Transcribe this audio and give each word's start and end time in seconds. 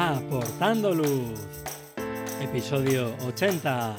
Aportando 0.00 0.94
Luz, 0.94 1.40
episodio 2.40 3.16
80. 3.26 3.96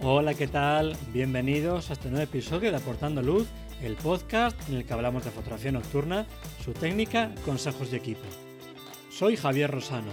Hola, 0.00 0.32
¿qué 0.32 0.46
tal? 0.46 0.96
Bienvenidos 1.12 1.90
a 1.90 1.92
este 1.92 2.08
nuevo 2.08 2.24
episodio 2.24 2.70
de 2.70 2.78
Aportando 2.78 3.20
Luz, 3.20 3.46
el 3.82 3.94
podcast 3.96 4.56
en 4.70 4.76
el 4.76 4.86
que 4.86 4.94
hablamos 4.94 5.22
de 5.26 5.32
fotografía 5.32 5.70
nocturna, 5.70 6.24
su 6.64 6.72
técnica, 6.72 7.30
consejos 7.44 7.90
de 7.90 7.98
equipo. 7.98 8.24
Soy 9.10 9.36
Javier 9.36 9.70
Rosano, 9.70 10.12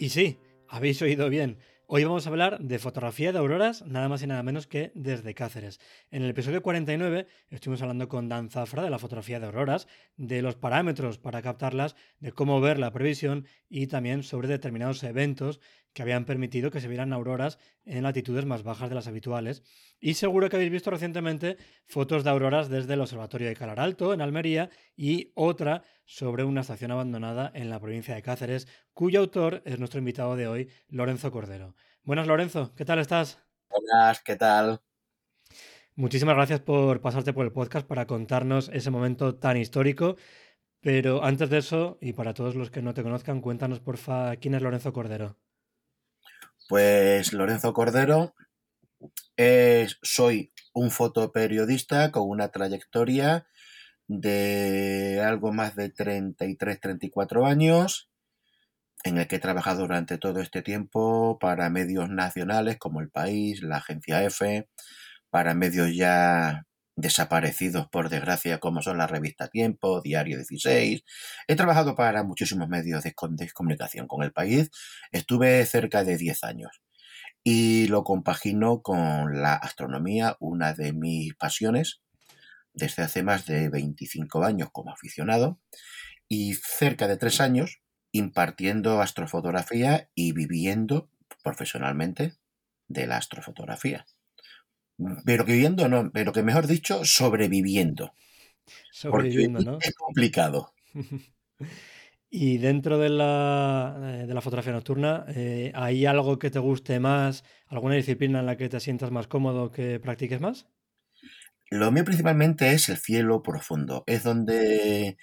Y 0.00 0.10
sí, 0.10 0.38
habéis 0.68 1.02
oído 1.02 1.28
bien. 1.28 1.58
Hoy 1.88 2.04
vamos 2.04 2.24
a 2.24 2.30
hablar 2.30 2.60
de 2.60 2.78
fotografía 2.78 3.32
de 3.32 3.38
auroras, 3.38 3.84
nada 3.84 4.08
más 4.08 4.22
y 4.22 4.28
nada 4.28 4.44
menos 4.44 4.68
que 4.68 4.92
desde 4.94 5.34
Cáceres. 5.34 5.80
En 6.12 6.22
el 6.22 6.30
episodio 6.30 6.62
49 6.62 7.26
estuvimos 7.50 7.82
hablando 7.82 8.06
con 8.06 8.28
Dan 8.28 8.48
Zafra 8.48 8.84
de 8.84 8.90
la 8.90 9.00
fotografía 9.00 9.40
de 9.40 9.46
auroras, 9.46 9.88
de 10.16 10.40
los 10.40 10.54
parámetros 10.54 11.18
para 11.18 11.42
captarlas, 11.42 11.96
de 12.20 12.30
cómo 12.30 12.60
ver 12.60 12.78
la 12.78 12.92
previsión 12.92 13.46
y 13.68 13.88
también 13.88 14.22
sobre 14.22 14.46
determinados 14.46 15.02
eventos 15.02 15.58
que 15.92 16.02
habían 16.02 16.24
permitido 16.24 16.70
que 16.70 16.80
se 16.80 16.88
vieran 16.88 17.12
auroras 17.12 17.58
en 17.84 18.02
latitudes 18.02 18.44
más 18.44 18.62
bajas 18.62 18.88
de 18.88 18.94
las 18.94 19.08
habituales. 19.08 19.62
Y 20.00 20.14
seguro 20.14 20.48
que 20.48 20.56
habéis 20.56 20.70
visto 20.70 20.90
recientemente 20.90 21.56
fotos 21.86 22.24
de 22.24 22.30
auroras 22.30 22.68
desde 22.68 22.94
el 22.94 23.00
Observatorio 23.00 23.48
de 23.48 23.56
Calar 23.56 23.80
Alto, 23.80 24.14
en 24.14 24.20
Almería, 24.20 24.70
y 24.96 25.32
otra 25.34 25.82
sobre 26.04 26.44
una 26.44 26.60
estación 26.60 26.90
abandonada 26.90 27.50
en 27.54 27.70
la 27.70 27.80
provincia 27.80 28.14
de 28.14 28.22
Cáceres, 28.22 28.68
cuyo 28.92 29.20
autor 29.20 29.62
es 29.64 29.78
nuestro 29.78 29.98
invitado 29.98 30.36
de 30.36 30.48
hoy, 30.48 30.70
Lorenzo 30.88 31.30
Cordero. 31.30 31.74
Buenas, 32.02 32.26
Lorenzo, 32.26 32.74
¿qué 32.74 32.84
tal 32.84 32.98
estás? 32.98 33.38
Buenas, 33.68 34.22
¿qué 34.22 34.36
tal? 34.36 34.80
Muchísimas 35.94 36.36
gracias 36.36 36.60
por 36.60 37.00
pasarte 37.00 37.32
por 37.32 37.44
el 37.44 37.52
podcast 37.52 37.86
para 37.86 38.06
contarnos 38.06 38.70
ese 38.72 38.90
momento 38.90 39.34
tan 39.34 39.56
histórico. 39.56 40.16
Pero 40.80 41.24
antes 41.24 41.50
de 41.50 41.58
eso, 41.58 41.98
y 42.00 42.12
para 42.12 42.34
todos 42.34 42.54
los 42.54 42.70
que 42.70 42.82
no 42.82 42.94
te 42.94 43.02
conozcan, 43.02 43.40
cuéntanos, 43.40 43.80
porfa, 43.80 44.36
quién 44.36 44.54
es 44.54 44.62
Lorenzo 44.62 44.92
Cordero. 44.92 45.36
Pues 46.68 47.32
Lorenzo 47.32 47.72
Cordero, 47.72 48.34
soy 50.02 50.52
un 50.74 50.90
fotoperiodista 50.90 52.12
con 52.12 52.28
una 52.28 52.50
trayectoria 52.50 53.46
de 54.06 55.22
algo 55.24 55.50
más 55.54 55.76
de 55.76 55.88
33, 55.88 56.78
34 56.78 57.46
años, 57.46 58.10
en 59.02 59.16
el 59.16 59.26
que 59.28 59.36
he 59.36 59.38
trabajado 59.38 59.80
durante 59.80 60.18
todo 60.18 60.40
este 60.40 60.60
tiempo 60.60 61.38
para 61.38 61.70
medios 61.70 62.10
nacionales 62.10 62.76
como 62.76 63.00
El 63.00 63.08
País, 63.08 63.62
la 63.62 63.78
Agencia 63.78 64.22
F, 64.24 64.68
para 65.30 65.54
medios 65.54 65.96
ya 65.96 66.66
desaparecidos 66.98 67.86
por 67.88 68.08
desgracia 68.08 68.58
como 68.58 68.82
son 68.82 68.98
la 68.98 69.06
revista 69.06 69.46
Tiempo, 69.46 70.00
Diario 70.00 70.36
16. 70.36 71.04
He 71.46 71.56
trabajado 71.56 71.94
para 71.94 72.24
muchísimos 72.24 72.68
medios 72.68 73.04
de, 73.04 73.14
comunicación 73.14 74.08
con 74.08 74.24
el 74.24 74.32
país. 74.32 74.70
Estuve 75.12 75.64
cerca 75.64 76.02
de 76.02 76.16
10 76.16 76.42
años 76.42 76.82
y 77.44 77.86
lo 77.86 78.02
compagino 78.02 78.82
con 78.82 79.40
la 79.40 79.54
astronomía, 79.54 80.36
una 80.40 80.74
de 80.74 80.92
mis 80.92 81.34
pasiones, 81.34 82.02
desde 82.74 83.04
hace 83.04 83.22
más 83.22 83.46
de 83.46 83.68
25 83.68 84.42
años 84.42 84.70
como 84.72 84.90
aficionado 84.90 85.60
y 86.28 86.54
cerca 86.54 87.06
de 87.06 87.16
3 87.16 87.40
años 87.40 87.80
impartiendo 88.10 89.00
astrofotografía 89.00 90.10
y 90.16 90.32
viviendo 90.32 91.10
profesionalmente 91.44 92.34
de 92.88 93.06
la 93.06 93.18
astrofotografía 93.18 94.04
pero 95.24 95.44
que 95.44 95.52
viviendo 95.52 95.88
no, 95.88 96.10
pero 96.12 96.32
que 96.32 96.42
mejor 96.42 96.66
dicho, 96.66 97.04
sobreviviendo. 97.04 98.12
Sobreviviendo, 98.90 99.60
¿no? 99.60 99.78
Es 99.80 99.94
complicado. 99.94 100.72
y 102.30 102.58
dentro 102.58 102.98
de 102.98 103.08
la, 103.08 103.96
eh, 104.02 104.26
de 104.26 104.34
la 104.34 104.40
fotografía 104.40 104.72
nocturna, 104.72 105.24
eh, 105.28 105.72
¿hay 105.74 106.04
algo 106.04 106.38
que 106.38 106.50
te 106.50 106.58
guste 106.58 106.98
más? 107.00 107.44
¿Alguna 107.68 107.94
disciplina 107.94 108.40
en 108.40 108.46
la 108.46 108.56
que 108.56 108.68
te 108.68 108.80
sientas 108.80 109.10
más 109.10 109.28
cómodo, 109.28 109.70
que 109.70 110.00
practiques 110.00 110.40
más? 110.40 110.66
Lo 111.70 111.92
mío 111.92 112.04
principalmente 112.04 112.72
es 112.72 112.88
el 112.88 112.96
cielo 112.96 113.42
profundo. 113.42 114.02
Es 114.06 114.24
donde 114.24 115.16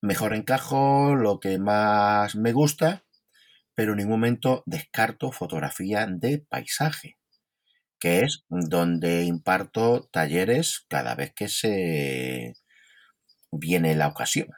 mejor 0.00 0.34
encajo, 0.34 1.16
lo 1.16 1.38
que 1.38 1.58
más 1.58 2.34
me 2.36 2.52
gusta, 2.52 3.04
pero 3.74 3.92
en 3.92 3.98
ningún 3.98 4.12
momento 4.12 4.62
descarto 4.64 5.32
fotografía 5.32 6.06
de 6.06 6.38
paisaje 6.38 7.18
que 8.02 8.22
es 8.22 8.44
donde 8.48 9.22
imparto 9.22 10.08
talleres 10.10 10.84
cada 10.88 11.14
vez 11.14 11.32
que 11.32 11.46
se 11.46 12.54
viene 13.52 13.94
la 13.94 14.08
ocasión. 14.08 14.48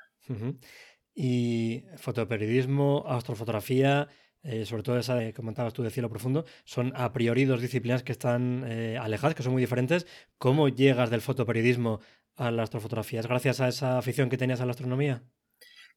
Y 1.14 1.84
fotoperiodismo, 1.98 3.04
astrofotografía, 3.06 4.08
eh, 4.42 4.64
sobre 4.64 4.82
todo 4.82 4.98
esa 4.98 5.18
que 5.18 5.34
comentabas 5.34 5.74
tú 5.74 5.82
de 5.82 5.90
cielo 5.90 6.08
profundo, 6.08 6.46
son 6.64 6.94
a 6.96 7.12
priori 7.12 7.44
dos 7.44 7.60
disciplinas 7.60 8.02
que 8.02 8.12
están 8.12 8.64
eh, 8.66 8.96
alejadas, 8.96 9.34
que 9.34 9.42
son 9.42 9.52
muy 9.52 9.60
diferentes. 9.60 10.06
¿Cómo 10.38 10.70
llegas 10.70 11.10
del 11.10 11.20
fotoperiodismo 11.20 12.00
a 12.36 12.50
la 12.50 12.62
astrofotografía? 12.62 13.20
¿Es 13.20 13.26
gracias 13.26 13.60
a 13.60 13.68
esa 13.68 13.98
afición 13.98 14.30
que 14.30 14.38
tenías 14.38 14.62
a 14.62 14.64
la 14.64 14.70
astronomía? 14.70 15.22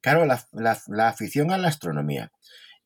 Claro, 0.02 0.26
la 0.26 1.08
afición 1.08 1.52
a 1.52 1.58
la 1.58 1.70
astronomía. 1.70 2.30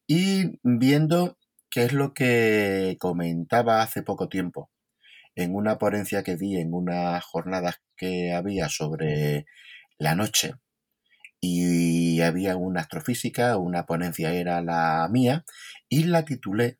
Y 0.05 0.59
viendo 0.61 1.39
que 1.71 1.85
es 1.85 1.93
lo 1.93 2.13
que 2.13 2.97
comentaba 2.99 3.81
hace 3.81 4.03
poco 4.03 4.29
tiempo 4.29 4.69
en 5.35 5.55
una 5.55 5.77
ponencia 5.77 6.23
que 6.23 6.35
di 6.35 6.57
en 6.57 6.73
unas 6.73 7.23
jornadas 7.23 7.81
que 7.95 8.33
había 8.33 8.69
sobre 8.69 9.45
la 9.97 10.15
noche 10.15 10.55
y 11.39 12.21
había 12.21 12.55
una 12.55 12.81
astrofísica, 12.81 13.57
una 13.57 13.85
ponencia 13.85 14.33
era 14.33 14.61
la 14.61 15.07
mía 15.09 15.43
y 15.89 16.03
la 16.03 16.25
titulé 16.25 16.77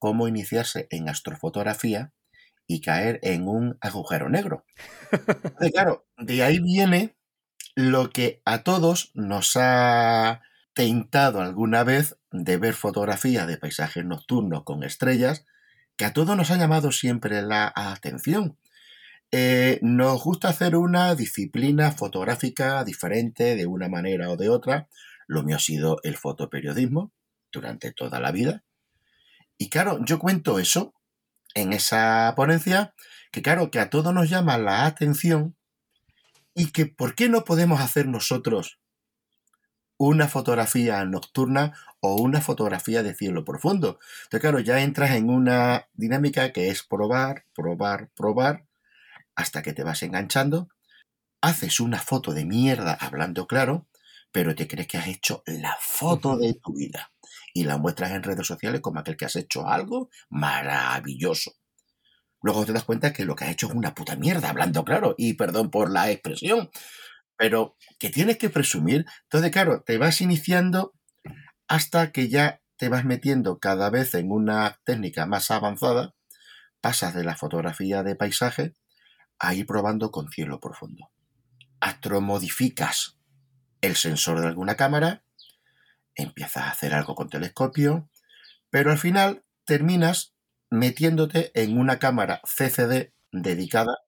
Cómo 0.00 0.28
iniciarse 0.28 0.86
en 0.90 1.08
astrofotografía 1.08 2.12
y 2.68 2.80
caer 2.80 3.18
en 3.22 3.48
un 3.48 3.76
agujero 3.80 4.28
negro. 4.28 4.64
claro, 5.74 6.06
de 6.16 6.44
ahí 6.44 6.60
viene 6.60 7.16
lo 7.74 8.10
que 8.10 8.40
a 8.44 8.62
todos 8.62 9.10
nos 9.14 9.56
ha 9.56 10.40
tentado 10.78 11.40
alguna 11.40 11.82
vez 11.82 12.18
de 12.30 12.56
ver 12.56 12.72
fotografías 12.72 13.48
de 13.48 13.58
paisajes 13.58 14.04
nocturnos 14.04 14.62
con 14.62 14.84
estrellas, 14.84 15.44
que 15.96 16.04
a 16.04 16.12
todos 16.12 16.36
nos 16.36 16.52
ha 16.52 16.56
llamado 16.56 16.92
siempre 16.92 17.42
la 17.42 17.72
atención. 17.74 18.56
Eh, 19.32 19.80
nos 19.82 20.22
gusta 20.22 20.50
hacer 20.50 20.76
una 20.76 21.16
disciplina 21.16 21.90
fotográfica 21.90 22.84
diferente 22.84 23.56
de 23.56 23.66
una 23.66 23.88
manera 23.88 24.30
o 24.30 24.36
de 24.36 24.50
otra. 24.50 24.88
Lo 25.26 25.42
mío 25.42 25.56
ha 25.56 25.58
sido 25.58 25.98
el 26.04 26.16
fotoperiodismo 26.16 27.10
durante 27.50 27.90
toda 27.90 28.20
la 28.20 28.30
vida. 28.30 28.62
Y 29.56 29.70
claro, 29.70 29.98
yo 30.04 30.20
cuento 30.20 30.60
eso 30.60 30.94
en 31.54 31.72
esa 31.72 32.32
ponencia, 32.36 32.94
que 33.32 33.42
claro, 33.42 33.72
que 33.72 33.80
a 33.80 33.90
todos 33.90 34.14
nos 34.14 34.30
llama 34.30 34.58
la 34.58 34.86
atención 34.86 35.56
y 36.54 36.70
que 36.70 36.86
¿por 36.86 37.16
qué 37.16 37.28
no 37.28 37.42
podemos 37.42 37.80
hacer 37.80 38.06
nosotros 38.06 38.77
una 39.98 40.28
fotografía 40.28 41.04
nocturna 41.04 41.74
o 42.00 42.14
una 42.14 42.40
fotografía 42.40 43.02
de 43.02 43.14
cielo 43.14 43.44
profundo. 43.44 43.98
Entonces, 44.22 44.40
claro, 44.40 44.60
ya 44.60 44.80
entras 44.80 45.10
en 45.10 45.28
una 45.28 45.88
dinámica 45.92 46.52
que 46.52 46.70
es 46.70 46.82
probar, 46.84 47.44
probar, 47.54 48.08
probar, 48.14 48.64
hasta 49.34 49.62
que 49.62 49.72
te 49.72 49.82
vas 49.82 50.02
enganchando. 50.02 50.68
Haces 51.40 51.80
una 51.80 51.98
foto 51.98 52.32
de 52.32 52.44
mierda 52.44 52.94
hablando 52.94 53.46
claro, 53.46 53.86
pero 54.32 54.54
te 54.54 54.66
crees 54.66 54.88
que 54.88 54.98
has 54.98 55.08
hecho 55.08 55.42
la 55.46 55.76
foto 55.80 56.36
de 56.36 56.54
tu 56.54 56.74
vida. 56.74 57.12
Y 57.52 57.64
la 57.64 57.76
muestras 57.76 58.12
en 58.12 58.22
redes 58.22 58.46
sociales 58.46 58.80
como 58.80 59.00
aquel 59.00 59.16
que 59.16 59.24
has 59.24 59.36
hecho 59.36 59.66
algo 59.66 60.10
maravilloso. 60.28 61.54
Luego 62.40 62.64
te 62.64 62.72
das 62.72 62.84
cuenta 62.84 63.12
que 63.12 63.24
lo 63.24 63.34
que 63.34 63.44
has 63.44 63.50
hecho 63.50 63.66
es 63.66 63.74
una 63.74 63.94
puta 63.94 64.14
mierda, 64.14 64.50
hablando 64.50 64.84
claro, 64.84 65.14
y 65.18 65.34
perdón 65.34 65.70
por 65.70 65.90
la 65.90 66.10
expresión, 66.10 66.70
pero 67.38 67.76
que 67.98 68.10
tienes 68.10 68.36
que 68.36 68.50
presumir. 68.50 69.06
Entonces, 69.22 69.50
claro, 69.50 69.82
te 69.82 69.96
vas 69.96 70.20
iniciando 70.20 70.92
hasta 71.68 72.12
que 72.12 72.28
ya 72.28 72.60
te 72.76 72.88
vas 72.88 73.04
metiendo 73.04 73.58
cada 73.58 73.88
vez 73.88 74.14
en 74.14 74.30
una 74.30 74.78
técnica 74.84 75.24
más 75.24 75.50
avanzada, 75.50 76.14
pasas 76.80 77.14
de 77.14 77.24
la 77.24 77.36
fotografía 77.36 78.02
de 78.02 78.16
paisaje 78.16 78.74
a 79.38 79.54
ir 79.54 79.66
probando 79.66 80.10
con 80.10 80.30
cielo 80.30 80.60
profundo. 80.60 81.10
Astromodificas 81.80 83.16
el 83.80 83.94
sensor 83.94 84.40
de 84.40 84.48
alguna 84.48 84.74
cámara, 84.74 85.22
empiezas 86.16 86.64
a 86.64 86.70
hacer 86.70 86.94
algo 86.94 87.14
con 87.14 87.28
telescopio, 87.28 88.10
pero 88.70 88.90
al 88.90 88.98
final 88.98 89.44
terminas 89.64 90.34
metiéndote 90.70 91.52
en 91.54 91.78
una 91.78 91.98
cámara 92.00 92.40
CCD 92.44 93.12
dedicada 93.30 93.98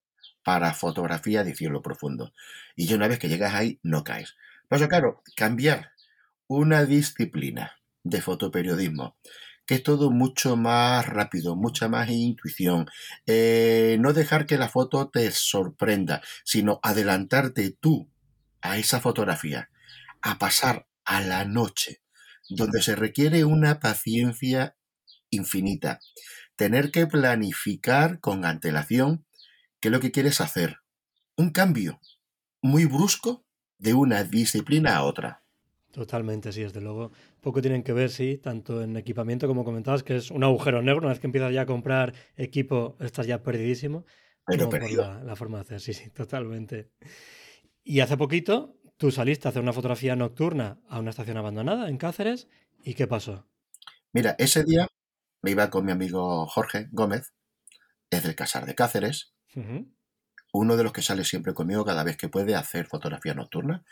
para 0.43 0.75
fotografía 0.75 1.45
de 1.45 1.55
cielo 1.55 1.83
profundo. 1.83 2.33
Y 2.77 2.87
ya 2.87 2.97
una 2.97 3.09
vez 3.09 3.19
que 3.19 3.29
llegas 3.29 3.55
ahí, 3.55 3.79
no 3.83 4.05
caes. 4.05 4.37
Pues 4.69 4.87
claro, 4.87 5.23
cambiar 5.37 5.93
una 6.47 6.85
disciplina 6.85 7.73
de 8.03 8.21
fotoperiodismo, 8.23 9.17
que 9.67 9.77
es 9.77 9.83
todo 9.83 10.11
mucho 10.11 10.57
más 10.57 11.07
rápido, 11.07 11.55
mucha 11.55 11.89
más 11.89 12.09
intuición, 12.09 12.87
eh, 13.27 13.97
no 14.01 14.13
dejar 14.13 14.47
que 14.47 14.59
la 14.59 14.69
foto 14.69 15.09
te 15.09 15.31
sorprenda, 15.31 16.23
sino 16.45 16.81
adelantarte 16.83 17.77
tú 17.79 18.11
a 18.63 18.79
esa 18.79 19.01
fotografía, 19.01 19.71
a 20.23 20.39
pasar 20.39 20.87
a 21.05 21.21
la 21.21 21.45
noche, 21.45 22.01
donde 22.49 22.83
se 22.83 22.97
requiere 22.97 23.45
una 23.45 23.81
paciencia 23.81 24.77
infinita, 25.31 26.01
tener 26.57 26.91
que 26.91 27.07
planificar 27.07 28.21
con 28.21 28.45
antelación 28.45 29.25
qué 29.81 29.89
es 29.89 29.93
lo 29.93 30.01
que 30.01 30.13
quieres 30.13 30.41
hacer. 30.41 30.79
Un 31.37 31.51
cambio 31.51 32.01
muy 32.63 32.85
brusco 32.85 33.45
de 33.79 33.95
una 33.95 34.25
disciplina 34.25 34.97
a 34.97 35.05
otra. 35.05 35.43
Totalmente, 35.91 36.53
sí, 36.53 36.63
desde 36.63 36.81
luego. 36.81 37.11
Poco 37.41 37.61
tienen 37.61 37.83
que 37.83 37.93
ver, 37.93 38.11
sí, 38.11 38.39
tanto 38.39 38.83
en 38.83 38.97
equipamiento 38.97 39.49
como 39.49 39.65
comentabas, 39.65 40.03
que 40.03 40.17
es 40.17 40.31
un 40.31 40.45
agujero 40.45 40.83
negro. 40.83 41.01
Una 41.01 41.09
vez 41.09 41.19
que 41.19 41.27
empiezas 41.27 41.53
ya 41.53 41.63
a 41.63 41.67
comprar 41.67 42.15
equipo, 42.37 42.97
estás 43.01 43.27
ya 43.27 43.43
perdidísimo. 43.43 44.05
Pero 44.47 44.69
por 44.69 44.93
la, 44.93 45.23
la, 45.23 45.37
forma 45.37 45.59
de 45.59 45.63
hacer, 45.63 45.81
sí, 45.81 45.93
sí, 45.93 46.11
totalmente. 46.11 46.91
Y 47.83 48.01
hace 48.01 48.17
poquito 48.17 48.77
tú 48.97 49.11
saliste 49.11 49.49
a 49.49 49.51
hacer 49.51 49.63
una 49.63 49.73
fotografía 49.73 50.15
nocturna 50.15 50.79
a 50.89 51.01
una 51.01 51.11
estación 51.11 51.37
abandonada 51.39 51.89
en 51.89 51.97
Cáceres. 51.97 52.49
¿Y 52.83 52.95
qué 52.95 53.07
pasó? 53.07 53.49
Mira, 54.13 54.37
ese 54.39 54.65
día 54.65 54.89
me 55.43 55.53
iba 55.53 55.71
con 55.71 55.85
mi 55.85 55.93
amigo 55.93 56.47
Jorge 56.47 56.89
Gómez, 56.93 57.33
es 58.11 58.23
del 58.23 58.35
Casar 58.35 58.67
de 58.67 58.75
Cáceres, 58.75 59.35
uno 60.53 60.77
de 60.77 60.83
los 60.85 60.93
que 60.93 61.03
sale 61.03 61.25
siempre 61.25 61.55
conmigo 61.55 61.85
cada 61.85 62.05
vez 62.05 62.17
que 62.17 62.29
puede 62.29 62.55
hacer 62.55 62.87
fotografía 62.87 63.35
nocturna, 63.35 63.85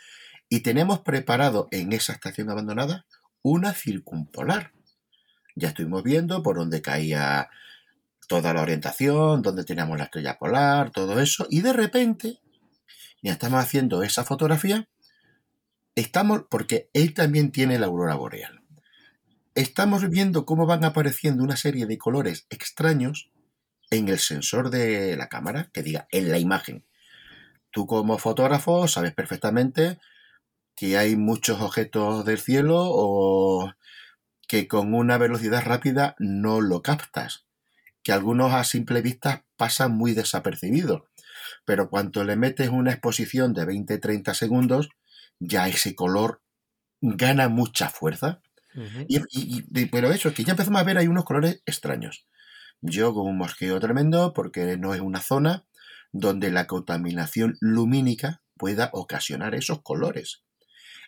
y 0.49 0.61
tenemos 0.61 0.99
preparado 1.01 1.67
en 1.71 1.93
esa 1.93 2.13
estación 2.13 2.49
abandonada 2.49 3.05
una 3.41 3.73
circumpolar. 3.73 4.73
Ya 5.55 5.69
estuvimos 5.69 6.03
viendo 6.03 6.41
por 6.41 6.57
dónde 6.57 6.81
caía 6.81 7.49
toda 8.27 8.53
la 8.53 8.61
orientación, 8.61 9.41
dónde 9.41 9.63
teníamos 9.63 9.97
la 9.97 10.05
estrella 10.05 10.37
polar, 10.37 10.91
todo 10.91 11.19
eso, 11.19 11.47
y 11.49 11.61
de 11.61 11.73
repente, 11.73 12.39
ya 13.21 13.33
estamos 13.33 13.59
haciendo 13.61 14.03
esa 14.03 14.23
fotografía, 14.23 14.87
estamos, 15.95 16.43
porque 16.49 16.89
él 16.93 17.13
también 17.13 17.51
tiene 17.51 17.79
la 17.79 17.87
aurora 17.87 18.15
boreal. 18.15 18.61
Estamos 19.55 20.07
viendo 20.09 20.45
cómo 20.45 20.65
van 20.65 20.85
apareciendo 20.85 21.43
una 21.43 21.57
serie 21.57 21.85
de 21.85 21.97
colores 21.97 22.45
extraños 22.49 23.29
en 23.91 24.09
el 24.09 24.19
sensor 24.19 24.69
de 24.69 25.15
la 25.17 25.29
cámara, 25.29 25.69
que 25.73 25.83
diga 25.83 26.07
en 26.11 26.31
la 26.31 26.39
imagen. 26.39 26.85
Tú 27.71 27.87
como 27.87 28.17
fotógrafo 28.17 28.87
sabes 28.87 29.13
perfectamente 29.13 29.99
que 30.75 30.97
hay 30.97 31.15
muchos 31.15 31.61
objetos 31.61 32.25
del 32.25 32.39
cielo 32.39 32.77
o 32.79 33.73
que 34.47 34.67
con 34.67 34.93
una 34.93 35.17
velocidad 35.17 35.63
rápida 35.63 36.15
no 36.19 36.61
lo 36.61 36.81
captas, 36.81 37.45
que 38.03 38.11
algunos 38.11 38.53
a 38.53 38.63
simple 38.63 39.01
vista 39.01 39.45
pasan 39.57 39.91
muy 39.91 40.13
desapercibidos, 40.13 41.03
pero 41.65 41.89
cuando 41.89 42.23
le 42.23 42.35
metes 42.35 42.69
una 42.69 42.91
exposición 42.91 43.53
de 43.53 43.65
20-30 43.65 44.33
segundos, 44.33 44.89
ya 45.39 45.67
ese 45.67 45.95
color 45.95 46.41
gana 47.01 47.49
mucha 47.49 47.89
fuerza 47.89 48.41
y, 49.07 49.85
pero 49.87 50.11
eso, 50.11 50.29
es 50.29 50.35
que 50.35 50.43
ya 50.43 50.51
empezamos 50.51 50.79
a 50.79 50.85
ver 50.85 50.97
hay 50.97 51.07
unos 51.07 51.25
colores 51.25 51.61
extraños. 51.65 52.25
Yo 52.81 53.13
con 53.13 53.27
un 53.27 53.37
mosqueo 53.37 53.79
tremendo 53.79 54.33
porque 54.33 54.77
no 54.77 54.93
es 54.93 55.01
una 55.01 55.21
zona 55.21 55.65
donde 56.11 56.51
la 56.51 56.67
contaminación 56.67 57.57
lumínica 57.59 58.41
pueda 58.57 58.89
ocasionar 58.93 59.55
esos 59.55 59.81
colores. 59.81 60.43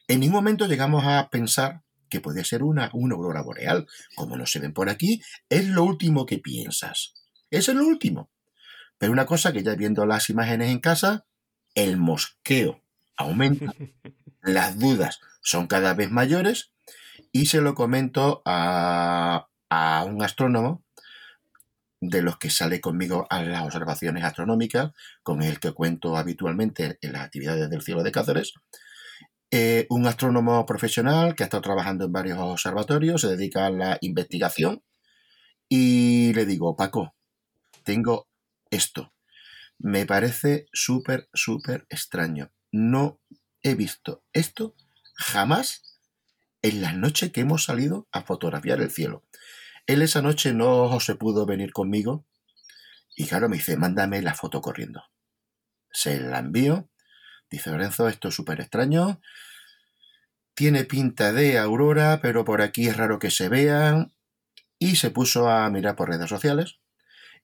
En 0.07 0.19
ningún 0.19 0.35
momento 0.35 0.67
llegamos 0.67 1.05
a 1.05 1.29
pensar 1.29 1.83
que 2.09 2.19
puede 2.21 2.43
ser 2.43 2.63
una, 2.63 2.89
una 2.93 3.15
aurora 3.15 3.41
boreal. 3.41 3.87
Como 4.15 4.37
no 4.37 4.45
se 4.45 4.59
ven 4.59 4.73
por 4.73 4.89
aquí, 4.89 5.21
es 5.49 5.67
lo 5.67 5.83
último 5.83 6.25
que 6.25 6.37
piensas. 6.37 7.13
Eso 7.49 7.71
es 7.71 7.77
lo 7.77 7.85
último. 7.85 8.29
Pero 8.97 9.13
una 9.13 9.25
cosa 9.25 9.51
que 9.51 9.63
ya 9.63 9.75
viendo 9.75 10.05
las 10.05 10.29
imágenes 10.29 10.69
en 10.69 10.79
casa, 10.79 11.25
el 11.73 11.97
mosqueo 11.97 12.83
aumenta, 13.17 13.73
las 14.41 14.77
dudas 14.77 15.19
son 15.41 15.67
cada 15.67 15.93
vez 15.93 16.11
mayores 16.11 16.71
y 17.31 17.47
se 17.47 17.61
lo 17.61 17.75
comento 17.75 18.41
a, 18.45 19.47
un 20.05 20.21
astrónomo 20.21 20.83
de 22.01 22.23
los 22.23 22.37
que 22.37 22.49
sale 22.49 22.81
conmigo 22.81 23.27
a 23.29 23.43
las 23.43 23.63
observaciones 23.63 24.23
astronómicas, 24.23 24.91
con 25.23 25.43
el 25.43 25.59
que 25.59 25.71
cuento 25.71 26.17
habitualmente 26.17 26.97
en 27.01 27.13
las 27.13 27.21
actividades 27.21 27.69
del 27.69 27.83
cielo 27.83 28.03
de 28.03 28.11
Cáceres. 28.11 28.53
Eh, 29.51 29.85
un 29.89 30.07
astrónomo 30.07 30.65
profesional 30.65 31.35
que 31.35 31.43
ha 31.43 31.45
estado 31.45 31.61
trabajando 31.61 32.05
en 32.05 32.11
varios 32.11 32.39
observatorios, 32.39 33.21
se 33.21 33.27
dedica 33.27 33.67
a 33.67 33.69
la 33.69 33.97
investigación. 34.01 34.83
Y 35.69 36.33
le 36.33 36.45
digo, 36.45 36.75
Paco, 36.75 37.15
tengo 37.83 38.27
esto. 38.71 39.13
Me 39.77 40.05
parece 40.05 40.65
súper, 40.73 41.29
súper 41.33 41.85
extraño. 41.89 42.51
No 42.71 43.19
he 43.61 43.75
visto 43.75 44.23
esto 44.33 44.75
jamás 45.13 45.99
en 46.61 46.81
la 46.81 46.93
noche 46.93 47.31
que 47.31 47.41
hemos 47.41 47.63
salido 47.63 48.07
a 48.11 48.23
fotografiar 48.23 48.81
el 48.81 48.91
cielo. 48.91 49.23
Él 49.87 50.01
esa 50.01 50.21
noche 50.21 50.53
no 50.53 50.99
se 50.99 51.15
pudo 51.15 51.45
venir 51.45 51.71
conmigo 51.73 52.25
y 53.15 53.27
claro, 53.27 53.49
me 53.49 53.57
dice, 53.57 53.77
mándame 53.77 54.21
la 54.21 54.33
foto 54.33 54.61
corriendo. 54.61 55.03
Se 55.91 56.19
la 56.19 56.39
envío. 56.39 56.89
Dice 57.49 57.69
Lorenzo, 57.69 58.07
esto 58.07 58.29
es 58.29 58.35
súper 58.35 58.61
extraño. 58.61 59.21
Tiene 60.53 60.85
pinta 60.85 61.33
de 61.33 61.59
aurora, 61.59 62.19
pero 62.21 62.45
por 62.45 62.61
aquí 62.61 62.87
es 62.87 62.97
raro 62.97 63.19
que 63.19 63.31
se 63.31 63.49
vean. 63.49 64.13
Y 64.79 64.95
se 64.95 65.11
puso 65.11 65.49
a 65.49 65.69
mirar 65.69 65.95
por 65.95 66.09
redes 66.09 66.29
sociales 66.29 66.79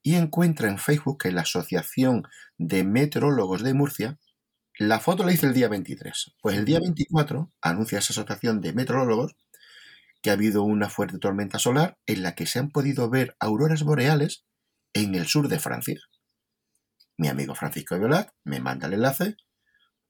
y 0.02 0.16
encuentra 0.16 0.70
en 0.70 0.80
Facebook 0.80 1.20
que 1.20 1.32
la 1.32 1.42
Asociación 1.42 2.28
de 2.58 2.84
Meteorólogos 2.84 3.62
de 3.62 3.74
Murcia 3.74 4.18
la 4.80 5.00
foto 5.00 5.24
la 5.24 5.34
hice 5.34 5.48
el 5.48 5.54
día 5.56 5.70
23. 5.70 6.36
Pues 6.40 6.56
el 6.56 6.66
día 6.66 6.80
24 6.80 7.52
anuncia 7.62 7.98
esa 7.98 8.14
asociación 8.14 8.62
de 8.62 8.74
meteorólogos 8.74 9.36
que 10.22 10.30
ha 10.30 10.34
habido 10.34 10.64
una 10.64 10.90
fuerte 10.90 11.20
tormenta 11.20 11.60
solar 11.60 11.98
en 12.06 12.24
la 12.24 12.36
que 12.36 12.46
se 12.46 12.60
han 12.60 12.70
podido 12.70 13.10
ver 13.10 13.36
auroras 13.40 13.84
boreales 13.84 14.46
en 14.94 15.16
el 15.16 15.28
sur 15.28 15.48
de 15.48 15.60
Francia. 15.60 16.00
Mi 17.18 17.28
amigo 17.28 17.56
Francisco 17.56 17.98
Violat 17.98 18.30
me 18.44 18.60
manda 18.60 18.88
el 18.88 18.94
enlace, 18.94 19.36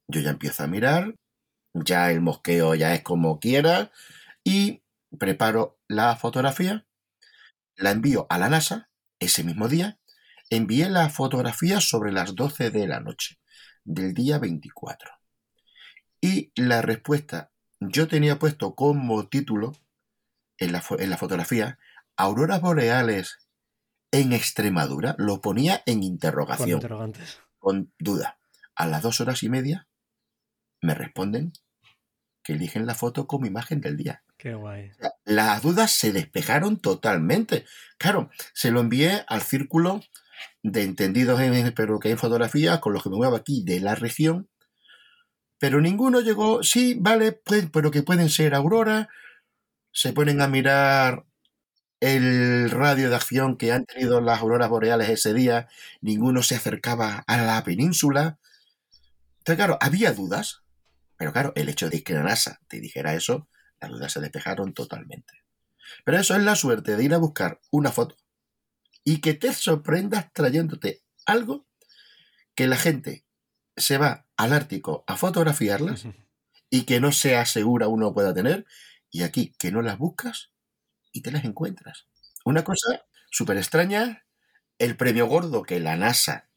yo 0.08 0.22
ya 0.22 0.32
empiezo 0.32 0.64
a 0.64 0.68
mirar, 0.68 1.16
ya 1.74 2.12
el 2.12 2.22
mosqueo 2.22 2.76
ya 2.76 2.94
es 2.94 3.02
como 3.02 3.40
quiera 3.40 3.92
y 4.44 4.84
preparo 5.18 5.80
la 5.88 6.16
fotografía, 6.16 6.86
la 7.76 7.92
envío 7.92 8.28
a 8.30 8.38
la 8.38 8.50
NASA 8.50 8.90
ese 9.20 9.44
mismo 9.44 9.68
día, 9.68 10.00
envié 10.50 10.90
la 10.90 11.10
fotografía 11.10 11.82
sobre 11.82 12.12
las 12.12 12.36
12 12.36 12.72
de 12.72 12.88
la 12.88 13.00
noche 13.00 13.40
del 13.84 14.14
día 14.14 14.38
24. 14.40 15.12
Y 16.22 16.52
la 16.56 16.82
respuesta, 16.82 17.52
yo 17.80 18.08
tenía 18.08 18.40
puesto 18.40 18.76
como 18.76 19.28
título 19.28 19.74
en 20.58 20.72
la, 20.72 20.84
en 20.98 21.10
la 21.10 21.18
fotografía, 21.18 21.80
Auroras 22.16 22.62
Boreales 22.62 23.38
en 24.12 24.34
Extremadura, 24.34 25.16
lo 25.18 25.42
ponía 25.42 25.84
en 25.86 26.04
interrogación. 26.04 26.82
Con, 27.60 27.92
duda. 28.00 28.40
A 28.76 28.88
las 28.88 29.02
dos 29.02 29.22
horas 29.22 29.44
y 29.44 29.50
media 29.50 29.88
me 30.82 30.94
responden 30.94 31.54
que 32.44 32.54
eligen 32.54 32.86
la 32.86 32.96
foto 32.96 33.28
como 33.28 33.46
imagen 33.46 33.82
del 33.82 33.98
día. 33.98 34.24
Qué 34.38 34.54
guay. 34.54 34.92
Las 35.26 35.64
dudas 35.64 35.92
se 35.92 36.12
despejaron 36.12 36.78
totalmente. 36.80 37.66
Claro, 37.98 38.30
se 38.54 38.72
lo 38.72 38.80
envié 38.80 39.26
al 39.28 39.42
círculo 39.42 40.02
de 40.62 40.84
entendidos 40.84 41.40
en, 41.42 41.74
pero 41.74 42.00
que 42.00 42.10
hay 42.10 42.16
fotografías 42.16 42.80
con 42.80 42.94
los 42.94 43.04
que 43.04 43.10
me 43.10 43.18
muevo 43.18 43.36
aquí 43.36 43.64
de 43.66 43.80
la 43.80 43.96
región, 43.96 44.50
pero 45.60 45.82
ninguno 45.82 46.22
llegó, 46.22 46.64
sí, 46.64 46.96
vale, 47.00 47.32
pues, 47.32 47.68
pero 47.72 47.90
que 47.90 48.04
pueden 48.04 48.30
ser 48.30 48.54
aurora, 48.54 49.10
se 49.92 50.14
ponen 50.14 50.42
a 50.42 50.48
mirar 50.48 51.26
el 52.00 52.70
radio 52.70 53.10
de 53.10 53.16
acción 53.16 53.58
que 53.58 53.72
han 53.72 53.86
tenido 53.86 54.22
las 54.22 54.40
auroras 54.42 54.70
boreales 54.70 55.10
ese 55.10 55.34
día, 55.34 55.68
ninguno 56.02 56.44
se 56.44 56.56
acercaba 56.56 57.24
a 57.28 57.38
la 57.38 57.64
península. 57.64 58.40
Entonces, 59.40 59.58
claro, 59.58 59.78
había 59.82 60.14
dudas, 60.14 60.64
Pero 61.18 61.34
claro, 61.34 61.54
el 61.56 61.70
hecho 61.70 61.90
de 61.90 62.04
que 62.04 62.14
la 62.14 62.24
NASA 62.24 62.60
te 62.68 62.80
dijera 62.80 63.16
eso, 63.16 63.50
las 63.82 63.92
dudas 63.92 64.14
se 64.14 64.22
despejaron 64.22 64.74
totalmente. 64.74 65.34
Pero 66.06 66.20
eso 66.20 66.36
es 66.36 66.44
la 66.44 66.56
suerte 66.56 66.96
de 66.96 67.04
ir 67.04 67.14
a 67.14 67.18
buscar 67.18 67.60
una 67.72 67.92
foto 67.92 68.18
y 69.04 69.22
que 69.22 69.34
te 69.34 69.54
sorprendas 69.54 70.32
trayéndote 70.34 71.02
algo 71.26 71.66
que 72.56 72.68
la 72.68 72.78
gente 72.78 73.26
se 73.76 73.98
va 73.98 74.28
al 74.36 74.54
Ártico 74.54 75.04
a 75.08 75.18
fotografiarlas 75.18 76.08
y 76.70 76.84
que 76.84 77.00
no 77.00 77.12
sea 77.12 77.46
segura 77.46 77.88
uno 77.88 78.14
pueda 78.14 78.34
tener, 78.34 78.66
y 79.12 79.24
aquí 79.24 79.54
que 79.58 79.72
no 79.72 79.82
las 79.82 79.98
buscas 79.98 80.52
y 81.12 81.22
te 81.22 81.32
las 81.32 81.46
encuentras. 81.46 82.06
Una 82.46 82.64
cosa 82.64 83.06
súper 83.32 83.58
extraña, 83.58 84.26
el 84.80 84.96
premio 84.96 85.28
gordo 85.28 85.64
que 85.64 85.80
la 85.80 85.96
NASA 85.96 86.48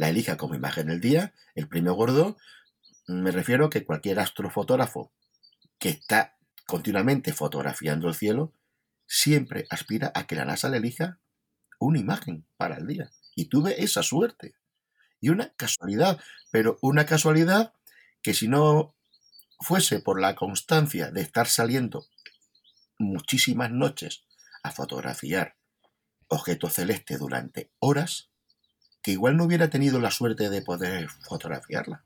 la 0.00 0.08
elija 0.08 0.38
como 0.38 0.54
imagen 0.54 0.86
del 0.86 1.00
día, 1.00 1.34
el 1.54 1.68
premio 1.68 1.94
gordo, 1.94 2.38
me 3.06 3.30
refiero 3.30 3.66
a 3.66 3.70
que 3.70 3.84
cualquier 3.84 4.18
astrofotógrafo 4.18 5.12
que 5.78 5.90
está 5.90 6.38
continuamente 6.66 7.34
fotografiando 7.34 8.08
el 8.08 8.14
cielo, 8.14 8.54
siempre 9.06 9.66
aspira 9.68 10.10
a 10.14 10.26
que 10.26 10.36
la 10.36 10.46
NASA 10.46 10.70
le 10.70 10.78
elija 10.78 11.18
una 11.78 11.98
imagen 11.98 12.46
para 12.56 12.76
el 12.76 12.86
día. 12.86 13.10
Y 13.34 13.46
tuve 13.46 13.82
esa 13.82 14.02
suerte. 14.02 14.54
Y 15.20 15.28
una 15.28 15.52
casualidad, 15.54 16.18
pero 16.50 16.78
una 16.80 17.04
casualidad 17.04 17.74
que 18.22 18.32
si 18.32 18.48
no 18.48 18.94
fuese 19.60 20.00
por 20.00 20.20
la 20.20 20.34
constancia 20.34 21.10
de 21.10 21.20
estar 21.20 21.46
saliendo 21.46 22.06
muchísimas 22.98 23.70
noches 23.70 24.24
a 24.62 24.70
fotografiar 24.70 25.56
objetos 26.28 26.74
celestes 26.74 27.18
durante 27.18 27.70
horas, 27.78 28.30
que 29.02 29.12
igual 29.12 29.36
no 29.36 29.44
hubiera 29.44 29.68
tenido 29.68 30.00
la 30.00 30.10
suerte 30.10 30.48
de 30.48 30.62
poder 30.62 31.08
fotografiarla. 31.08 32.04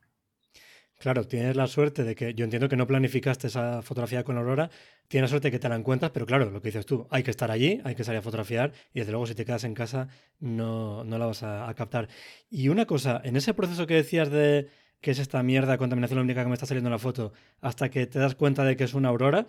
Claro, 0.99 1.27
tienes 1.27 1.57
la 1.57 1.67
suerte 1.67 2.05
de 2.05 2.15
que 2.15 2.35
yo 2.35 2.45
entiendo 2.45 2.69
que 2.69 2.77
no 2.77 2.87
planificaste 2.87 3.49
esa 3.49 3.83
fotografía 3.83 4.25
con 4.25 4.39
Aurora, 4.39 4.71
tienes 5.09 5.29
la 5.29 5.33
suerte 5.33 5.49
de 5.49 5.53
que 5.53 5.59
te 5.59 5.69
la 5.69 5.75
encuentras, 5.75 6.13
pero 6.13 6.25
claro, 6.25 6.49
lo 6.51 6.63
que 6.63 6.69
dices 6.69 6.87
tú, 6.87 7.07
hay 7.11 7.23
que 7.23 7.33
estar 7.33 7.51
allí, 7.51 7.81
hay 7.85 7.95
que 7.95 8.05
salir 8.05 8.21
a 8.21 8.23
fotografiar 8.23 8.73
y 8.95 9.01
desde 9.01 9.13
luego 9.13 9.27
si 9.27 9.35
te 9.35 9.45
quedas 9.45 9.65
en 9.65 9.75
casa 9.75 10.09
no, 10.39 11.05
no 11.05 11.19
la 11.19 11.27
vas 11.27 11.43
a, 11.43 11.69
a 11.69 11.75
captar. 11.75 12.09
Y 12.49 12.69
una 12.69 12.87
cosa, 12.87 13.21
en 13.25 13.37
ese 13.37 13.53
proceso 13.53 13.87
que 13.87 13.95
decías 13.95 14.31
de 14.31 14.71
que 15.05 15.11
es 15.11 15.19
esta 15.19 15.43
mierda 15.43 15.73
de 15.73 15.79
contaminación 15.79 16.19
lumínica 16.19 16.43
que 16.43 16.49
me 16.49 16.55
está 16.55 16.65
saliendo 16.65 16.89
en 16.89 16.93
la 16.93 16.99
foto, 16.99 17.35
hasta 17.61 17.91
que 17.91 18.07
te 18.07 18.19
das 18.19 18.35
cuenta 18.35 18.65
de 18.65 18.75
que 18.75 18.85
es 18.85 18.95
una 18.95 19.11
aurora, 19.11 19.47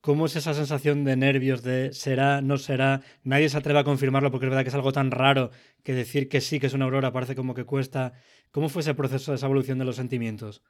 ¿Cómo 0.00 0.26
es 0.26 0.34
esa 0.34 0.52
sensación 0.52 1.04
de 1.04 1.14
nervios, 1.14 1.62
de 1.62 1.92
será, 1.92 2.40
no 2.40 2.58
será? 2.58 3.02
Nadie 3.22 3.48
se 3.48 3.56
atreve 3.56 3.78
a 3.78 3.84
confirmarlo 3.84 4.32
porque 4.32 4.46
es 4.46 4.50
verdad 4.50 4.64
que 4.64 4.70
es 4.70 4.74
algo 4.74 4.92
tan 4.92 5.12
raro 5.12 5.52
que 5.84 5.94
decir 5.94 6.28
que 6.28 6.40
sí, 6.40 6.58
que 6.58 6.66
es 6.66 6.72
una 6.72 6.86
aurora, 6.86 7.12
parece 7.12 7.36
como 7.36 7.54
que 7.54 7.64
cuesta. 7.64 8.12
¿Cómo 8.50 8.68
fue 8.68 8.82
ese 8.82 8.94
proceso, 8.94 9.32
esa 9.32 9.46
evolución 9.46 9.78
de 9.78 9.84
los 9.84 9.94
sentimientos? 9.94 10.64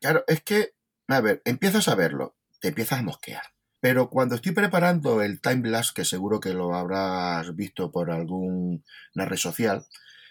Claro, 0.00 0.24
es 0.26 0.40
que, 0.42 0.72
a 1.08 1.20
ver, 1.20 1.42
empiezas 1.44 1.88
a 1.88 1.94
verlo, 1.94 2.36
te 2.58 2.68
empiezas 2.68 3.00
a 3.00 3.02
mosquear. 3.02 3.42
Pero 3.80 4.08
cuando 4.08 4.36
estoy 4.36 4.52
preparando 4.52 5.20
el 5.20 5.42
timelapse, 5.42 5.92
que 5.94 6.06
seguro 6.06 6.40
que 6.40 6.54
lo 6.54 6.74
habrás 6.74 7.54
visto 7.54 7.92
por 7.92 8.10
alguna 8.10 8.80
red 9.14 9.36
social, 9.36 9.84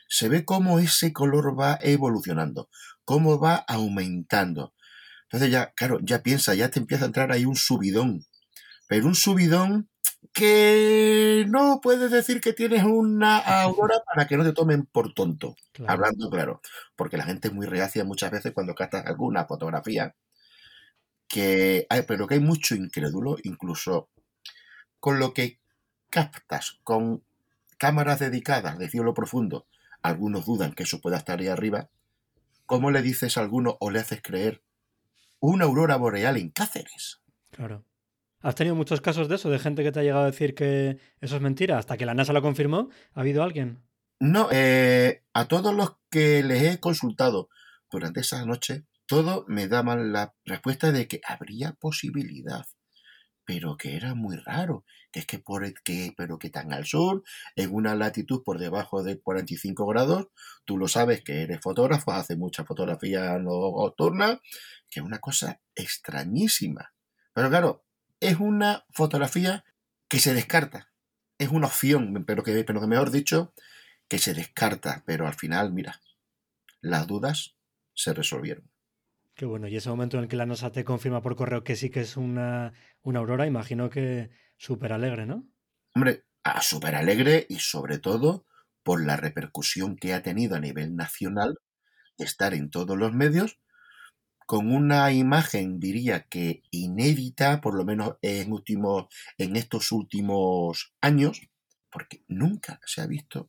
se 0.09 0.27
ve 0.27 0.43
cómo 0.43 0.79
ese 0.79 1.13
color 1.13 1.57
va 1.57 1.77
evolucionando, 1.81 2.67
cómo 3.09 3.39
va 3.39 3.55
aumentando. 3.55 4.75
Entonces 5.23 5.49
ya, 5.49 5.71
claro, 5.73 5.97
ya 6.03 6.21
piensa, 6.21 6.53
ya 6.53 6.69
te 6.69 6.77
empieza 6.77 7.05
a 7.05 7.07
entrar 7.07 7.31
ahí 7.31 7.43
un 7.43 7.55
subidón 7.55 8.21
pero 8.87 9.07
un 9.07 9.15
subidón 9.15 9.89
que 10.31 11.43
no 11.47 11.79
puedes 11.81 12.11
decir 12.11 12.39
que 12.39 12.53
tienes 12.53 12.83
una 12.83 13.37
aurora 13.37 13.95
para 14.05 14.27
que 14.27 14.37
no 14.37 14.43
te 14.43 14.53
tomen 14.53 14.85
por 14.85 15.15
tonto. 15.15 15.55
Hablando 15.87 16.29
claro, 16.29 16.61
porque 16.95 17.17
la 17.17 17.23
gente 17.23 17.47
es 17.47 17.53
muy 17.55 17.65
reacia 17.65 18.03
muchas 18.03 18.29
veces 18.29 18.51
cuando 18.53 18.75
captas 18.75 19.07
alguna 19.07 19.45
fotografía, 19.45 20.15
que 21.27 21.87
hay, 21.89 22.03
pero 22.03 22.27
que 22.27 22.35
hay 22.35 22.39
mucho 22.39 22.75
incrédulo, 22.75 23.37
incluso 23.43 24.09
con 24.99 25.17
lo 25.17 25.33
que 25.33 25.59
captas 26.11 26.79
con 26.83 27.23
cámaras 27.79 28.19
dedicadas 28.19 28.77
de 28.77 28.89
cielo 28.89 29.15
profundo, 29.15 29.65
algunos 30.03 30.45
dudan 30.45 30.73
que 30.73 30.83
eso 30.83 31.01
pueda 31.01 31.17
estar 31.17 31.39
ahí 31.39 31.47
arriba, 31.47 31.89
¿cómo 32.69 32.91
le 32.91 33.01
dices 33.01 33.35
a 33.35 33.41
alguno 33.41 33.77
o 33.79 33.89
le 33.89 33.99
haces 33.99 34.21
creer 34.21 34.63
una 35.39 35.65
aurora 35.65 35.97
boreal 35.97 36.37
en 36.37 36.51
Cáceres? 36.51 37.19
Claro. 37.49 37.83
¿Has 38.41 38.53
tenido 38.53 38.75
muchos 38.75 39.01
casos 39.01 39.27
de 39.27 39.35
eso, 39.35 39.49
de 39.49 39.57
gente 39.57 39.83
que 39.83 39.91
te 39.91 39.99
ha 39.99 40.03
llegado 40.03 40.21
a 40.21 40.27
decir 40.27 40.53
que 40.53 40.99
eso 41.19 41.35
es 41.35 41.41
mentira? 41.41 41.79
Hasta 41.79 41.97
que 41.97 42.05
la 42.05 42.13
NASA 42.13 42.31
lo 42.31 42.43
confirmó, 42.43 42.89
¿ha 43.15 43.21
habido 43.21 43.41
alguien? 43.41 43.81
No, 44.19 44.49
eh, 44.51 45.23
a 45.33 45.47
todos 45.47 45.73
los 45.73 45.97
que 46.11 46.43
les 46.43 46.61
he 46.61 46.79
consultado 46.79 47.49
durante 47.89 48.19
esa 48.19 48.45
noche, 48.45 48.85
todos 49.07 49.45
me 49.47 49.67
daban 49.67 50.13
la 50.13 50.35
respuesta 50.45 50.91
de 50.91 51.07
que 51.07 51.21
habría 51.25 51.73
posibilidad, 51.73 52.67
pero 53.45 53.77
que 53.77 53.95
era 53.95 54.13
muy 54.13 54.37
raro, 54.37 54.85
que 55.11 55.21
es 55.21 55.25
que 55.25 55.39
por 55.39 55.73
que, 55.83 56.13
pero 56.15 56.37
que 56.37 56.49
tan 56.49 56.73
al 56.73 56.85
sur, 56.85 57.23
en 57.55 57.73
una 57.73 57.95
latitud 57.95 58.43
por 58.43 58.59
debajo 58.59 59.03
de 59.03 59.19
45 59.19 59.85
grados, 59.87 60.27
tú 60.65 60.77
lo 60.77 60.87
sabes 60.87 61.23
que 61.23 61.41
eres 61.43 61.61
fotógrafo, 61.61 62.11
hace 62.11 62.35
mucha 62.35 62.63
fotografía 62.63 63.37
nocturna, 63.39 64.41
que 64.89 64.99
es 64.99 65.05
una 65.05 65.19
cosa 65.19 65.61
extrañísima. 65.75 66.93
Pero 67.33 67.49
claro, 67.49 67.85
es 68.19 68.39
una 68.39 68.85
fotografía 68.91 69.63
que 70.07 70.19
se 70.19 70.33
descarta. 70.33 70.91
Es 71.37 71.49
una 71.49 71.67
opción, 71.67 72.25
pero 72.25 72.43
que, 72.43 72.63
pero 72.63 72.81
que 72.81 72.87
mejor 72.87 73.11
dicho, 73.11 73.53
que 74.07 74.19
se 74.19 74.33
descarta. 74.33 75.03
Pero 75.05 75.25
al 75.25 75.35
final, 75.35 75.71
mira, 75.71 76.01
las 76.81 77.07
dudas 77.07 77.55
se 77.93 78.13
resolvieron. 78.13 78.69
Qué 79.35 79.45
bueno. 79.45 79.69
Y 79.69 79.77
ese 79.77 79.89
momento 79.89 80.17
en 80.17 80.23
el 80.23 80.29
que 80.29 80.35
la 80.35 80.45
NASA 80.45 80.71
te 80.71 80.83
confirma 80.83 81.21
por 81.21 81.37
correo 81.37 81.63
que 81.63 81.77
sí 81.77 81.89
que 81.89 82.01
es 82.01 82.17
una, 82.17 82.73
una 83.01 83.19
aurora, 83.19 83.47
imagino 83.47 83.89
que 83.89 84.31
súper 84.59 84.93
alegre, 84.93 85.25
¿no? 85.25 85.47
Hombre, 85.95 86.25
súper 86.61 86.95
alegre 86.95 87.47
y 87.49 87.59
sobre 87.59 87.97
todo 87.97 88.45
por 88.83 89.03
la 89.03 89.17
repercusión 89.17 89.95
que 89.95 90.13
ha 90.13 90.21
tenido 90.21 90.55
a 90.55 90.59
nivel 90.59 90.95
nacional 90.95 91.59
estar 92.17 92.53
en 92.53 92.69
todos 92.69 92.97
los 92.97 93.13
medios 93.13 93.59
con 94.45 94.71
una 94.73 95.11
imagen, 95.11 95.79
diría 95.79 96.23
que 96.23 96.63
inédita, 96.71 97.61
por 97.61 97.75
lo 97.75 97.85
menos 97.85 98.15
en, 98.23 98.51
en 99.37 99.55
estos 99.55 99.91
últimos 99.91 100.91
años, 101.01 101.41
porque 101.91 102.23
nunca 102.27 102.81
se 102.83 103.01
ha 103.01 103.05
visto. 103.05 103.47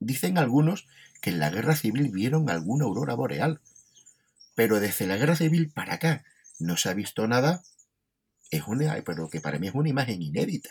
Dicen 0.00 0.38
algunos 0.38 0.86
que 1.20 1.28
en 1.28 1.40
la 1.40 1.50
guerra 1.50 1.76
civil 1.76 2.10
vieron 2.10 2.48
alguna 2.48 2.86
aurora 2.86 3.14
boreal, 3.14 3.60
pero 4.54 4.80
desde 4.80 5.06
la 5.06 5.18
guerra 5.18 5.36
civil 5.36 5.70
para 5.70 5.94
acá 5.96 6.24
no 6.58 6.78
se 6.78 6.88
ha 6.88 6.94
visto 6.94 7.28
nada, 7.28 7.62
es 8.50 8.66
una, 8.66 9.02
pero 9.04 9.28
que 9.28 9.40
para 9.40 9.58
mí 9.58 9.68
es 9.68 9.74
una 9.74 9.88
imagen 9.88 10.22
inédita. 10.22 10.70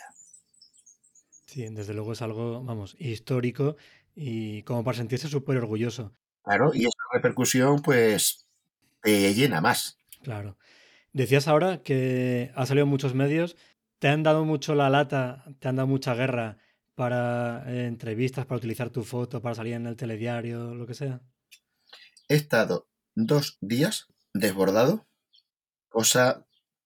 Sí, 1.46 1.66
desde 1.70 1.94
luego 1.94 2.12
es 2.12 2.22
algo, 2.22 2.64
vamos, 2.64 2.96
histórico 2.98 3.76
y 4.14 4.62
como 4.62 4.84
para 4.84 4.96
sentirse 4.96 5.28
súper 5.28 5.56
orgulloso. 5.56 6.14
Claro, 6.42 6.72
y 6.74 6.86
esa 6.86 6.98
repercusión, 7.12 7.80
pues, 7.80 8.46
te 9.02 9.34
llena 9.34 9.60
más. 9.60 9.98
Claro. 10.22 10.58
Decías 11.12 11.46
ahora 11.46 11.82
que 11.82 12.50
ha 12.54 12.66
salido 12.66 12.84
en 12.84 12.90
muchos 12.90 13.14
medios. 13.14 13.56
¿Te 13.98 14.08
han 14.08 14.22
dado 14.22 14.44
mucho 14.44 14.74
la 14.74 14.90
lata, 14.90 15.44
te 15.60 15.68
han 15.68 15.76
dado 15.76 15.86
mucha 15.86 16.14
guerra 16.14 16.58
para 16.94 17.64
eh, 17.70 17.86
entrevistas, 17.86 18.46
para 18.46 18.58
utilizar 18.58 18.90
tu 18.90 19.04
foto, 19.04 19.40
para 19.40 19.54
salir 19.54 19.74
en 19.74 19.86
el 19.86 19.96
telediario, 19.96 20.74
lo 20.74 20.86
que 20.86 20.94
sea? 20.94 21.20
He 22.28 22.34
estado 22.34 22.88
dos 23.14 23.58
días 23.60 24.08
desbordado, 24.32 25.06
cosa 25.88 26.44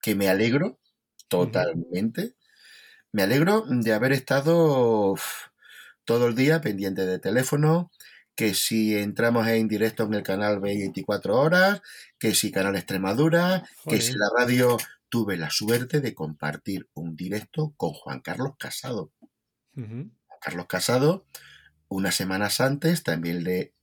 que 0.08 0.14
me 0.14 0.30
alegro 0.30 0.80
totalmente. 1.28 2.34
Me 3.12 3.24
alegro 3.24 3.64
de 3.68 3.92
haber 3.92 4.12
estado 4.12 5.14
todo 6.06 6.28
el 6.28 6.34
día 6.34 6.62
pendiente 6.62 7.04
de 7.04 7.18
teléfono, 7.18 7.90
que 8.34 8.54
si 8.54 8.96
entramos 8.96 9.46
en 9.48 9.68
directo 9.68 10.04
en 10.04 10.14
el 10.14 10.22
canal 10.22 10.60
24 10.60 11.38
horas, 11.38 11.82
que 12.18 12.34
si 12.34 12.50
Canal 12.50 12.76
Extremadura, 12.76 13.68
que 13.86 14.00
si 14.00 14.14
la 14.14 14.30
radio 14.34 14.78
tuve 15.10 15.36
la 15.36 15.50
suerte 15.50 16.00
de 16.00 16.14
compartir 16.14 16.88
un 16.94 17.14
directo 17.14 17.74
con 17.76 17.92
Juan 17.92 18.20
Carlos 18.20 18.52
Casado. 18.58 19.12
Juan 19.74 20.10
Carlos 20.40 20.64
Casado, 20.70 21.26
unas 21.88 22.14
semanas 22.14 22.62
antes, 22.62 23.02
también 23.02 23.44
le 23.44 23.74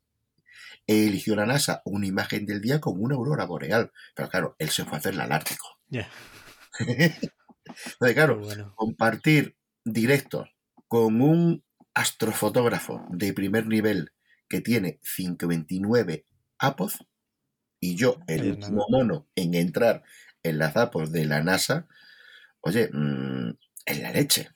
eligió 0.88 1.36
la 1.36 1.46
NASA 1.46 1.82
una 1.86 2.08
imagen 2.08 2.46
del 2.46 2.62
día 2.62 2.80
con 2.80 3.02
una 3.02 3.16
aurora 3.16 3.46
boreal. 3.46 3.92
Pero 4.16 4.30
claro, 4.30 4.56
él 4.60 4.70
se 4.70 4.86
fue 4.86 4.96
a 4.96 5.00
hacerla 5.00 5.24
al 5.24 5.32
Ártico. 5.32 5.80
Entonces, 6.80 8.14
claro, 8.14 8.42
compartir 8.76 9.58
directo 9.84 10.46
con 10.88 11.22
un 11.22 11.64
astrofotógrafo 11.94 13.06
de 13.10 13.34
primer 13.34 13.68
nivel 13.68 14.12
que 14.48 14.62
tiene 14.62 15.00
529 15.16 16.26
APOS 16.60 17.00
y 17.80 17.96
yo, 17.96 18.18
el 18.28 18.52
último 18.52 18.86
mono 18.90 19.28
en 19.36 19.54
entrar 19.54 20.04
en 20.42 20.58
las 20.58 20.76
APOS 20.76 21.12
de 21.12 21.26
la 21.26 21.44
NASA, 21.44 21.88
oye, 22.62 22.90
mm, 22.92 23.58
en 23.86 24.02
la 24.02 24.12
leche. 24.12 24.50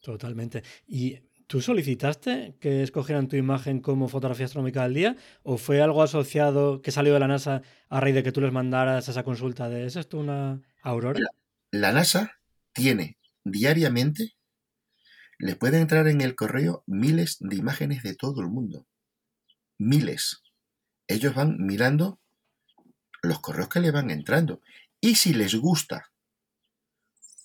Totalmente. 0.00 0.62
Y 0.86 1.20
¿Tú 1.54 1.60
solicitaste 1.60 2.56
que 2.58 2.82
escogieran 2.82 3.28
tu 3.28 3.36
imagen 3.36 3.78
como 3.78 4.08
fotografía 4.08 4.46
astronómica 4.46 4.82
del 4.82 4.94
día? 4.94 5.16
¿O 5.44 5.56
fue 5.56 5.80
algo 5.80 6.02
asociado 6.02 6.82
que 6.82 6.90
salió 6.90 7.14
de 7.14 7.20
la 7.20 7.28
NASA 7.28 7.62
a 7.88 8.00
raíz 8.00 8.16
de 8.16 8.24
que 8.24 8.32
tú 8.32 8.40
les 8.40 8.50
mandaras 8.50 9.08
esa 9.08 9.22
consulta 9.22 9.68
de 9.68 9.86
¿es 9.86 9.94
esto 9.94 10.18
una 10.18 10.60
aurora? 10.82 11.20
La, 11.70 11.92
NASA 11.92 12.40
tiene 12.72 13.18
diariamente, 13.44 14.34
les 15.38 15.54
puede 15.54 15.78
entrar 15.78 16.08
en 16.08 16.22
el 16.22 16.34
correo 16.34 16.82
miles 16.88 17.36
de 17.38 17.54
imágenes 17.54 18.02
de 18.02 18.16
todo 18.16 18.40
el 18.40 18.48
mundo. 18.48 18.88
Miles. 19.78 20.42
Ellos 21.06 21.36
van 21.36 21.58
mirando 21.60 22.18
los 23.22 23.38
correos 23.38 23.68
que 23.68 23.78
le 23.78 23.92
van 23.92 24.10
entrando. 24.10 24.60
Y 25.00 25.14
si 25.14 25.32
les 25.32 25.54
gusta 25.54 26.10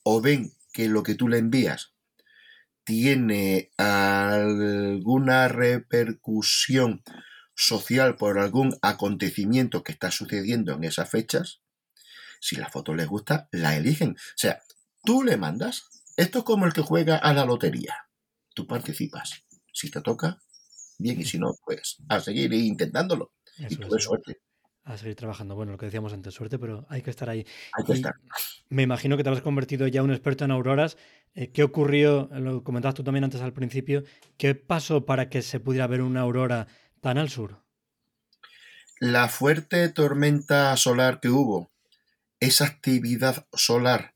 o 0.01 0.19
ven 0.19 0.51
que 0.73 0.89
lo 0.89 1.03
que 1.03 1.13
tú 1.13 1.27
le 1.27 1.37
envías 1.37 1.93
tiene 2.89 3.69
alguna 3.77 5.47
repercusión 5.47 7.03
social 7.53 8.15
por 8.15 8.39
algún 8.39 8.75
acontecimiento 8.81 9.83
que 9.83 9.91
está 9.91 10.09
sucediendo 10.09 10.73
en 10.73 10.83
esas 10.83 11.07
fechas, 11.07 11.61
si 12.41 12.55
la 12.55 12.67
foto 12.67 12.95
les 12.95 13.05
gusta, 13.05 13.47
la 13.51 13.77
eligen. 13.77 14.15
O 14.17 14.37
sea, 14.37 14.63
tú 15.03 15.21
le 15.21 15.37
mandas, 15.37 15.83
esto 16.17 16.39
es 16.39 16.45
como 16.45 16.65
el 16.65 16.73
que 16.73 16.81
juega 16.81 17.17
a 17.17 17.31
la 17.31 17.45
lotería. 17.45 17.95
Tú 18.55 18.65
participas. 18.65 19.43
Si 19.71 19.91
te 19.91 20.01
toca, 20.01 20.39
bien, 20.97 21.21
y 21.21 21.25
si 21.25 21.37
no, 21.37 21.51
pues 21.63 21.97
a 22.07 22.19
seguir 22.19 22.51
intentándolo. 22.53 23.33
y 23.55 23.75
tuve 23.75 23.99
suerte 23.99 24.41
a 24.89 24.97
seguir 24.97 25.15
trabajando. 25.15 25.55
Bueno, 25.55 25.71
lo 25.71 25.77
que 25.77 25.85
decíamos 25.85 26.13
antes, 26.13 26.33
suerte, 26.33 26.57
pero 26.57 26.85
hay 26.89 27.01
que 27.01 27.11
estar 27.11 27.29
ahí. 27.29 27.45
Hay 27.73 27.85
que 27.85 27.93
estar. 27.93 28.15
Me 28.69 28.83
imagino 28.83 29.17
que 29.17 29.23
te 29.23 29.29
has 29.29 29.41
convertido 29.41 29.87
ya 29.87 30.01
un 30.01 30.11
experto 30.11 30.45
en 30.45 30.51
auroras. 30.51 30.97
Eh, 31.35 31.51
¿Qué 31.51 31.63
ocurrió? 31.63 32.29
Lo 32.33 32.63
comentabas 32.63 32.95
tú 32.95 33.03
también 33.03 33.23
antes 33.23 33.41
al 33.41 33.53
principio. 33.53 34.03
¿Qué 34.37 34.55
pasó 34.55 35.05
para 35.05 35.29
que 35.29 35.41
se 35.41 35.59
pudiera 35.59 35.87
ver 35.87 36.01
una 36.01 36.21
aurora 36.21 36.67
tan 37.01 37.17
al 37.17 37.29
sur? 37.29 37.63
La 38.99 39.29
fuerte 39.29 39.87
tormenta 39.89 40.75
solar 40.75 41.19
que 41.19 41.29
hubo, 41.29 41.71
esa 42.39 42.65
actividad 42.65 43.47
solar 43.53 44.15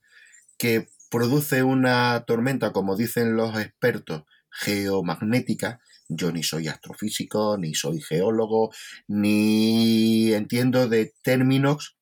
que 0.58 0.90
produce 1.10 1.62
una 1.64 2.24
tormenta, 2.26 2.74
como 2.74 2.96
dicen 2.96 3.36
los 3.36 3.58
expertos, 3.60 4.24
geomagnética, 4.50 5.80
yo 6.10 6.32
ni 6.32 6.44
soy 6.44 6.68
astrofísico, 6.68 7.58
ni 7.58 7.76
soy 7.76 8.02
geólogo, 8.02 8.74
ni 9.08 10.34
entiendo 10.34 10.88
de 10.88 11.14
términos 11.22 11.98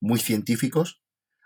muy 0.00 0.18
científicos 0.18 1.00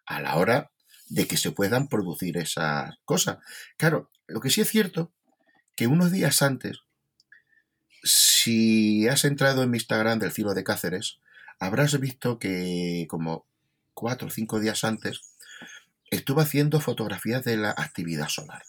a 0.07 0.21
la 0.21 0.37
hora 0.37 0.71
de 1.09 1.27
que 1.27 1.37
se 1.37 1.51
puedan 1.51 1.89
producir 1.89 2.37
esas 2.39 2.95
cosas. 3.05 3.39
Claro, 3.77 4.11
lo 4.27 4.41
que 4.41 4.51
sí 4.51 4.61
es 4.61 4.69
cierto, 4.69 5.13
que 5.77 5.87
unos 5.87 6.13
días 6.13 6.43
antes, 6.43 6.81
si 8.03 9.09
has 9.09 9.25
entrado 9.25 9.63
en 9.63 9.71
mi 9.71 9.79
Instagram 9.79 10.19
del 10.19 10.33
cielo 10.33 10.55
de 10.55 10.65
Cáceres, 10.65 11.19
habrás 11.59 11.99
visto 11.99 12.39
que 12.39 13.07
como 13.09 13.47
cuatro 13.95 14.29
o 14.29 14.31
cinco 14.31 14.61
días 14.61 14.85
antes 14.85 15.21
estuve 16.11 16.43
haciendo 16.43 16.81
fotografías 16.81 17.45
de 17.45 17.57
la 17.57 17.71
actividad 17.71 18.29
solar. 18.29 18.63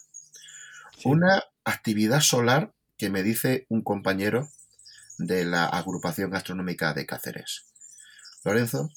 Una 1.04 1.44
actividad 1.64 2.20
solar 2.20 2.72
que 2.96 3.10
me 3.10 3.22
dice 3.22 3.66
un 3.68 3.82
compañero 3.82 4.48
de 5.18 5.44
la 5.44 5.66
agrupación 5.66 6.34
astronómica 6.34 6.92
de 6.92 7.06
Cáceres. 7.06 7.66
Lorenzo, 8.44 8.90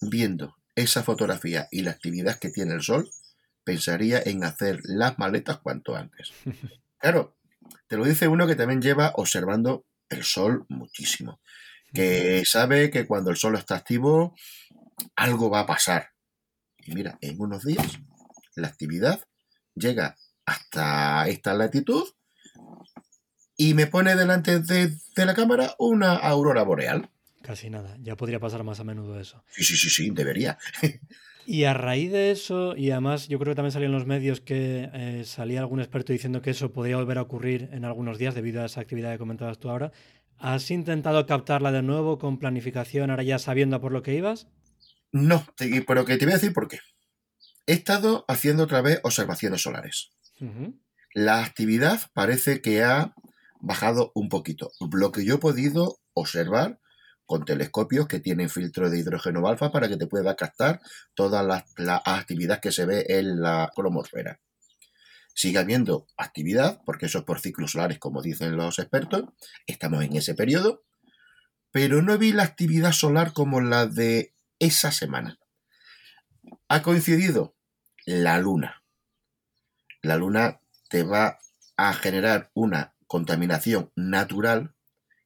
viendo 0.00 0.56
esa 0.74 1.02
fotografía 1.02 1.68
y 1.70 1.82
la 1.82 1.92
actividad 1.92 2.38
que 2.38 2.50
tiene 2.50 2.74
el 2.74 2.82
Sol, 2.82 3.10
pensaría 3.64 4.22
en 4.24 4.44
hacer 4.44 4.80
las 4.84 5.18
maletas 5.18 5.58
cuanto 5.58 5.96
antes. 5.96 6.32
Claro, 6.98 7.36
te 7.86 7.98
lo 7.98 8.04
dice 8.06 8.28
uno 8.28 8.46
que 8.46 8.56
también 8.56 8.80
lleva 8.80 9.12
observando 9.16 9.84
el 10.08 10.24
Sol 10.24 10.64
muchísimo, 10.70 11.38
que 11.92 12.42
sabe 12.46 12.88
que 12.88 13.06
cuando 13.06 13.30
el 13.30 13.36
Sol 13.36 13.56
está 13.56 13.76
activo, 13.76 14.34
algo 15.14 15.50
va 15.50 15.60
a 15.60 15.66
pasar. 15.66 16.12
Y 16.78 16.94
mira, 16.94 17.18
en 17.20 17.38
unos 17.38 17.62
días 17.62 18.00
la 18.56 18.68
actividad 18.68 19.22
llega 19.74 20.16
hasta 20.46 21.28
esta 21.28 21.52
latitud 21.52 22.08
y 23.56 23.74
me 23.74 23.86
pone 23.86 24.16
delante 24.16 24.60
de, 24.60 24.92
la 25.16 25.34
cámara 25.34 25.74
una 25.78 26.14
aurora 26.14 26.62
boreal. 26.62 27.10
Casi 27.42 27.70
nada, 27.70 27.96
ya 28.00 28.16
podría 28.16 28.40
pasar 28.40 28.64
más 28.64 28.80
a 28.80 28.84
menudo 28.84 29.20
eso. 29.20 29.44
Sí, 29.50 29.64
sí, 29.64 29.76
sí, 29.76 29.90
sí, 29.90 30.10
debería. 30.10 30.58
Y 31.46 31.64
a 31.64 31.74
raíz 31.74 32.10
de 32.10 32.30
eso, 32.30 32.74
y 32.74 32.90
además 32.90 33.28
yo 33.28 33.38
creo 33.38 33.52
que 33.52 33.56
también 33.56 33.72
salió 33.72 33.84
en 33.84 33.92
los 33.92 34.06
medios 34.06 34.40
que 34.40 34.88
eh, 34.94 35.24
salía 35.26 35.60
algún 35.60 35.80
experto 35.80 36.12
diciendo 36.14 36.40
que 36.40 36.50
eso 36.50 36.72
podría 36.72 36.96
volver 36.96 37.18
a 37.18 37.22
ocurrir 37.22 37.68
en 37.72 37.84
algunos 37.84 38.16
días 38.16 38.34
debido 38.34 38.62
a 38.62 38.64
esa 38.64 38.80
actividad 38.80 39.12
que 39.12 39.18
comentabas 39.18 39.58
tú 39.58 39.68
ahora, 39.68 39.92
¿has 40.38 40.70
intentado 40.70 41.26
captarla 41.26 41.70
de 41.70 41.82
nuevo 41.82 42.18
con 42.18 42.38
planificación, 42.38 43.10
ahora 43.10 43.24
ya 43.24 43.38
sabiendo 43.38 43.78
por 43.78 43.92
lo 43.92 44.02
que 44.02 44.14
ibas? 44.14 44.46
No, 45.12 45.46
pero 45.86 46.06
que 46.06 46.16
te 46.16 46.24
voy 46.24 46.32
a 46.32 46.36
decir 46.36 46.54
por 46.54 46.66
qué. 46.66 46.78
He 47.66 47.74
estado 47.74 48.24
haciendo 48.26 48.64
otra 48.64 48.80
vez 48.80 49.00
observaciones 49.02 49.60
solares. 49.60 50.12
La 51.12 51.44
actividad 51.44 52.00
parece 52.12 52.60
que 52.60 52.82
ha 52.82 53.14
bajado 53.64 54.12
un 54.14 54.28
poquito. 54.28 54.72
Lo 54.92 55.12
que 55.12 55.24
yo 55.24 55.36
he 55.36 55.38
podido 55.38 55.98
observar 56.12 56.78
con 57.26 57.44
telescopios 57.44 58.06
que 58.06 58.20
tienen 58.20 58.50
filtro 58.50 58.90
de 58.90 58.98
hidrógeno 58.98 59.46
alfa 59.48 59.72
para 59.72 59.88
que 59.88 59.96
te 59.96 60.06
pueda 60.06 60.36
captar 60.36 60.80
toda 61.14 61.42
la, 61.42 62.02
actividad 62.04 62.60
que 62.60 62.72
se 62.72 62.84
ve 62.84 63.06
en 63.08 63.40
la 63.40 63.70
cromosfera. 63.74 64.40
Sigue 65.34 65.58
habiendo 65.58 66.06
actividad, 66.16 66.80
porque 66.84 67.06
eso 67.06 67.18
es 67.18 67.24
por 67.24 67.40
ciclos 67.40 67.72
solares, 67.72 67.98
como 67.98 68.22
dicen 68.22 68.56
los 68.56 68.78
expertos. 68.78 69.24
Estamos 69.66 70.04
en 70.04 70.16
ese 70.16 70.34
periodo. 70.34 70.84
Pero 71.72 72.02
no 72.02 72.16
vi 72.18 72.32
la 72.32 72.44
actividad 72.44 72.92
solar 72.92 73.32
como 73.32 73.60
la 73.60 73.86
de 73.86 74.32
esa 74.60 74.92
semana. 74.92 75.40
Ha 76.68 76.82
coincidido 76.82 77.56
la 78.04 78.38
luna. 78.38 78.84
La 80.02 80.16
luna 80.16 80.60
te 80.88 81.02
va 81.02 81.38
a 81.76 81.92
generar 81.94 82.50
una 82.54 82.93
contaminación 83.06 83.90
natural 83.96 84.74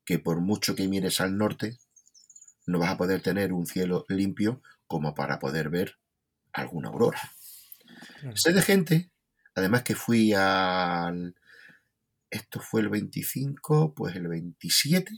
que 0.04 0.18
por 0.18 0.40
mucho 0.40 0.74
que 0.74 0.88
mires 0.88 1.20
al 1.20 1.36
norte, 1.36 1.78
no 2.66 2.78
vas 2.78 2.90
a 2.90 2.96
poder 2.96 3.20
tener 3.20 3.52
un 3.52 3.66
cielo 3.66 4.06
limpio 4.08 4.62
como 4.86 5.14
para 5.14 5.38
poder 5.38 5.68
ver 5.68 5.98
alguna 6.52 6.88
aurora. 6.88 7.20
Sé 8.34 8.52
de 8.52 8.62
gente, 8.62 9.10
además 9.54 9.82
que 9.82 9.94
fui 9.94 10.32
al... 10.32 11.34
Esto 12.30 12.60
fue 12.60 12.80
el 12.80 12.88
25, 12.88 13.94
pues 13.94 14.16
el 14.16 14.28
27, 14.28 15.12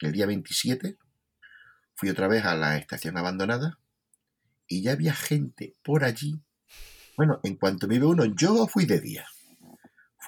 el 0.00 0.12
día 0.12 0.26
27, 0.26 0.98
fui 1.94 2.10
otra 2.10 2.28
vez 2.28 2.44
a 2.44 2.54
la 2.54 2.76
estación 2.76 3.16
abandonada 3.16 3.78
y 4.66 4.82
ya 4.82 4.92
había 4.92 5.14
gente 5.14 5.74
por 5.82 6.04
allí. 6.04 6.40
Bueno, 7.16 7.40
en 7.42 7.56
cuanto 7.56 7.88
me 7.88 7.98
ve 7.98 8.06
uno, 8.06 8.24
yo 8.24 8.66
fui 8.66 8.84
de 8.84 9.00
día 9.00 9.26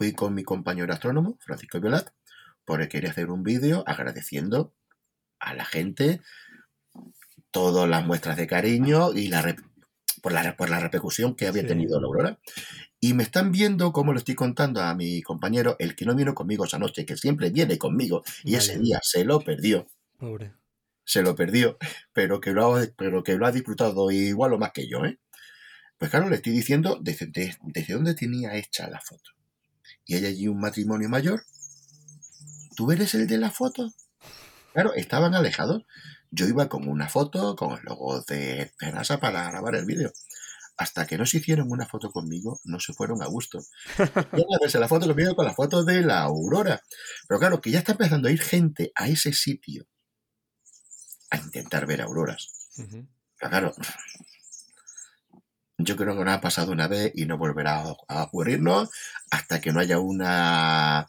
fui 0.01 0.15
con 0.15 0.33
mi 0.33 0.45
compañero 0.45 0.91
astrónomo, 0.95 1.37
Francisco 1.41 1.79
Violat, 1.79 2.09
porque 2.65 2.89
quería 2.89 3.11
hacer 3.11 3.29
un 3.29 3.43
vídeo 3.43 3.85
agradeciendo 3.87 4.73
a 5.39 5.53
la 5.53 5.67
gente 5.67 6.23
todas 7.51 7.87
las 7.87 8.07
muestras 8.07 8.39
de 8.39 8.47
cariño 8.47 9.13
y 9.13 9.29
la 9.29 9.55
por, 10.23 10.33
la, 10.33 10.57
por 10.57 10.71
la 10.71 10.81
repercusión 10.81 11.37
que 11.37 11.47
había 11.47 11.67
tenido 11.67 12.01
la 12.01 12.07
aurora. 12.07 12.39
Y 12.99 13.13
me 13.13 13.25
están 13.25 13.53
viendo 13.53 13.93
cómo 13.93 14.15
le 14.15 14.21
estoy 14.21 14.35
contando 14.35 14.81
a 14.81 14.95
mi 14.95 15.21
compañero, 15.21 15.77
el 15.79 15.95
que 15.95 16.07
no 16.07 16.15
vino 16.15 16.35
conmigo 16.35 16.65
esa 16.65 16.79
noche, 16.79 17.05
que 17.05 17.19
siempre 17.19 17.51
viene 17.51 17.77
conmigo, 17.77 18.23
y 18.43 18.55
ese 18.55 18.79
día 18.79 19.01
se 19.03 19.27
lo 19.27 19.41
perdió. 19.41 19.87
Pobre. 20.17 20.55
Se 21.05 21.21
lo 21.21 21.35
perdió, 21.35 21.77
pero 22.15 22.41
que 22.41 22.53
lo 22.53 22.75
ha, 22.75 22.87
pero 22.97 23.23
que 23.23 23.37
lo 23.37 23.45
ha 23.45 23.53
disfrutado 23.53 24.11
igual 24.11 24.55
o 24.55 24.59
más 24.59 24.73
que 24.73 24.89
yo, 24.89 25.05
¿eh? 25.05 25.19
Pues 25.99 26.11
claro, 26.11 26.31
le 26.31 26.37
estoy 26.37 26.55
diciendo 26.55 26.99
desde, 27.03 27.31
desde 27.31 27.93
dónde 27.93 28.15
tenía 28.15 28.57
hecha 28.57 28.89
la 28.89 29.03
foto 29.03 29.33
y 30.05 30.15
hay 30.17 30.27
allí 30.27 30.49
un 30.49 30.61
matrimonio 30.61 31.09
mayor, 31.09 31.45
¿tú 32.77 32.91
eres 32.93 33.15
el 33.15 33.27
de 33.27 33.39
la 33.39 33.51
foto? 33.51 33.93
Claro, 34.73 34.95
estaban 34.95 35.35
alejados. 35.35 35.85
Yo 36.31 36.47
iba 36.47 36.69
con 36.69 36.89
una 36.89 37.09
foto, 37.09 37.57
con 37.57 37.73
el 37.73 37.85
logo 37.85 38.23
de 38.23 38.73
Penasa 38.79 39.19
para 39.19 39.51
grabar 39.51 39.75
el 39.75 39.85
vídeo. 39.85 40.13
Hasta 40.77 41.07
que 41.07 41.19
no 41.19 41.27
se 41.27 41.39
hicieron 41.39 41.71
una 41.71 41.87
foto 41.87 42.11
conmigo, 42.11 42.61
no 42.65 42.81
se 42.81 42.93
fueron 42.93 43.23
a 43.23 43.27
gusto. 43.27 43.61
Y 44.33 44.55
a 44.55 44.59
verse 44.61 44.79
la 44.79 44.89
foto 44.89 45.07
conmigo 45.07 45.35
con 45.35 45.45
la 45.45 45.55
foto 45.55 45.85
de 45.85 46.03
la 46.03 46.23
aurora. 46.23 46.83
Pero 47.29 47.41
claro, 47.41 47.61
que 47.61 47.71
ya 47.71 47.81
está 47.81 47.93
empezando 47.93 48.29
a 48.29 48.33
ir 48.33 48.41
gente 48.41 48.93
a 48.95 49.09
ese 49.09 49.33
sitio 49.33 49.87
a 51.31 51.37
intentar 51.37 51.87
ver 51.87 52.01
auroras. 52.01 52.71
Pero 52.77 53.51
claro, 53.51 53.75
yo 55.85 55.97
creo 55.97 56.17
que 56.17 56.25
nos 56.25 56.35
ha 56.35 56.41
pasado 56.41 56.73
una 56.73 56.89
vez 56.89 57.13
y 57.15 57.27
no 57.27 57.39
volverá 57.39 57.85
a 58.09 58.23
ocurrirnos 58.23 58.91
hasta 59.31 59.61
que 59.61 59.73
no 59.73 59.81
haya 59.81 59.99
una 59.99 61.09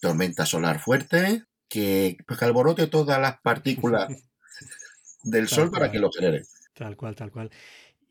tormenta 0.00 0.46
solar 0.46 0.80
fuerte 0.80 1.44
que, 1.68 2.16
pues, 2.26 2.42
alborote 2.42 2.86
todas 2.88 3.20
las 3.20 3.40
partículas 3.40 4.08
del 5.22 5.48
Sol 5.48 5.70
para 5.70 5.90
que 5.90 5.98
lo 5.98 6.10
genere. 6.10 6.42
Tal 6.74 6.96
cual, 6.96 7.14
tal 7.14 7.30
cual. 7.30 7.50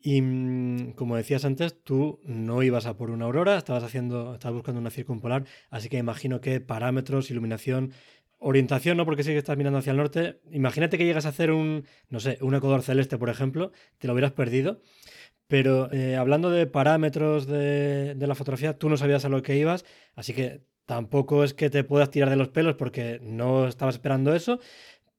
Y 0.02 0.22
mm, 0.22 0.92
como 0.92 1.16
decías 1.16 1.44
antes, 1.44 1.82
tú 1.82 2.20
no 2.24 2.62
ibas 2.62 2.86
a 2.86 2.96
por 2.96 3.10
una 3.10 3.26
aurora, 3.26 3.58
estabas 3.58 3.84
haciendo, 3.84 4.34
estabas 4.34 4.54
buscando 4.54 4.80
una 4.80 4.90
circumpolar, 4.90 5.44
así 5.68 5.88
que 5.88 5.98
imagino 5.98 6.40
que 6.40 6.60
parámetros, 6.60 7.30
iluminación, 7.30 7.92
orientación, 8.38 8.96
no 8.96 9.04
porque 9.04 9.22
sí 9.22 9.32
que 9.32 9.38
estás 9.38 9.58
mirando 9.58 9.78
hacia 9.78 9.90
el 9.90 9.98
norte. 9.98 10.40
Imagínate 10.50 10.96
que 10.96 11.04
llegas 11.04 11.26
a 11.26 11.28
hacer 11.30 11.50
un, 11.50 11.84
no 12.08 12.20
sé, 12.20 12.38
un 12.40 12.54
ecuador 12.54 12.82
celeste, 12.82 13.18
por 13.18 13.28
ejemplo, 13.28 13.72
te 13.98 14.06
lo 14.06 14.14
hubieras 14.14 14.32
perdido. 14.32 14.80
Pero 15.50 15.92
eh, 15.92 16.14
hablando 16.14 16.48
de 16.50 16.68
parámetros 16.68 17.48
de, 17.48 18.14
la 18.16 18.36
fotografía, 18.36 18.78
tú 18.78 18.88
no 18.88 18.96
sabías 18.96 19.24
a 19.24 19.28
lo 19.28 19.42
que 19.42 19.56
ibas, 19.56 19.84
así 20.14 20.32
que 20.32 20.62
tampoco 20.86 21.42
es 21.42 21.54
que 21.54 21.70
te 21.70 21.82
puedas 21.82 22.10
tirar 22.10 22.30
de 22.30 22.36
los 22.36 22.50
pelos 22.50 22.76
porque 22.76 23.18
no 23.20 23.66
estabas 23.66 23.96
esperando 23.96 24.32
eso. 24.32 24.60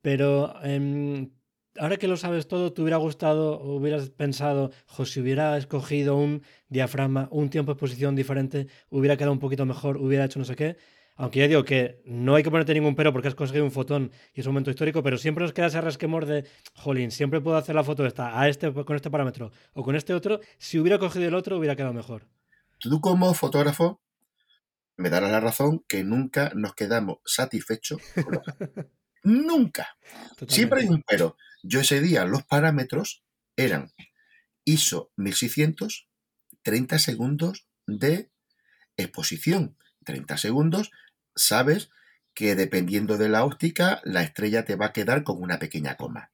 Pero 0.02 0.56
em, 0.64 1.32
ahora 1.78 1.98
que 1.98 2.08
lo 2.08 2.16
sabes 2.16 2.48
todo, 2.48 2.72
¿te 2.72 2.82
hubiera 2.82 2.96
gustado 2.98 3.62
hubieras 3.62 4.10
pensado, 4.10 4.72
jo, 4.88 5.06
si 5.06 5.20
hubiera 5.20 5.58
escogido 5.58 6.16
un 6.16 6.44
diafragma, 6.70 7.28
un 7.32 7.50
tiempo 7.50 7.72
de 7.72 7.74
exposición 7.74 8.16
diferente, 8.16 8.68
hubiera 8.90 9.18
quedado 9.18 9.34
un 9.34 9.40
poquito 9.40 9.66
mejor, 9.66 9.98
hubiera 9.98 10.26
hecho 10.26 10.40
no 10.40 10.46
sé 10.46 10.56
qué? 10.56 10.78
Aunque 11.16 11.40
ya 11.40 11.48
digo 11.48 11.64
que 11.64 12.02
no 12.06 12.36
hay 12.36 12.44
que 12.44 12.50
ponerte 12.50 12.74
ningún 12.74 12.96
pero 12.96 13.14
porque 13.14 13.28
has 13.28 13.36
conseguido 13.36 13.66
un 13.66 13.72
fotón 13.72 14.12
y 14.34 14.42
es 14.42 14.48
un 14.48 14.54
momento 14.54 14.72
histórico, 14.72 15.04
pero 15.04 15.18
siempre 15.18 15.44
nos 15.44 15.54
queda 15.54 15.68
ese 15.68 15.82
resquemor 15.82 16.26
de, 16.26 16.46
jolín, 16.74 17.12
siempre 17.12 17.42
puedo 17.42 17.58
hacer 17.58 17.76
la 17.76 17.84
foto 17.84 18.06
esta 18.06 18.40
a 18.40 18.50
este 18.50 18.74
con 18.74 18.96
este 18.96 19.12
parámetro 19.12 19.52
o 19.74 19.84
con 19.84 19.96
este 19.96 20.14
otro. 20.14 20.40
Si 20.58 20.80
hubiera 20.80 20.98
cogido 20.98 21.28
el 21.28 21.36
otro, 21.36 21.58
hubiera 21.58 21.76
quedado 21.76 21.94
mejor. 21.94 22.28
Tú 22.80 23.00
como 23.02 23.34
fotógrafo 23.34 24.02
me 24.98 25.10
darás 25.10 25.32
la 25.32 25.40
razón 25.40 25.84
que 25.88 26.04
nunca 26.04 26.52
nos 26.56 26.74
quedamos 26.74 27.18
satisfechos 27.26 28.02
con 28.24 28.42
Nunca. 29.24 29.98
Siempre 30.48 30.82
hay 30.82 30.88
un 30.88 31.04
pero. 31.04 31.38
Yo 31.64 31.82
ese 31.82 32.02
día 32.02 32.26
los 32.26 32.44
parámetros 32.44 33.24
eran 33.56 33.92
ISO 34.64 35.12
1600, 35.16 36.08
30 36.64 37.00
segundos 37.00 37.68
de 37.86 38.32
exposición. 38.98 39.78
30 40.04 40.38
segundos, 40.38 40.92
sabes 41.36 41.90
que 42.34 42.56
dependiendo 42.56 43.18
de 43.18 43.30
la 43.30 43.44
óptica, 43.44 44.02
la 44.04 44.24
estrella 44.24 44.66
te 44.66 44.76
va 44.76 44.88
a 44.88 44.94
quedar 44.94 45.24
con 45.24 45.42
una 45.42 45.60
pequeña 45.60 45.96
coma. 45.96 46.32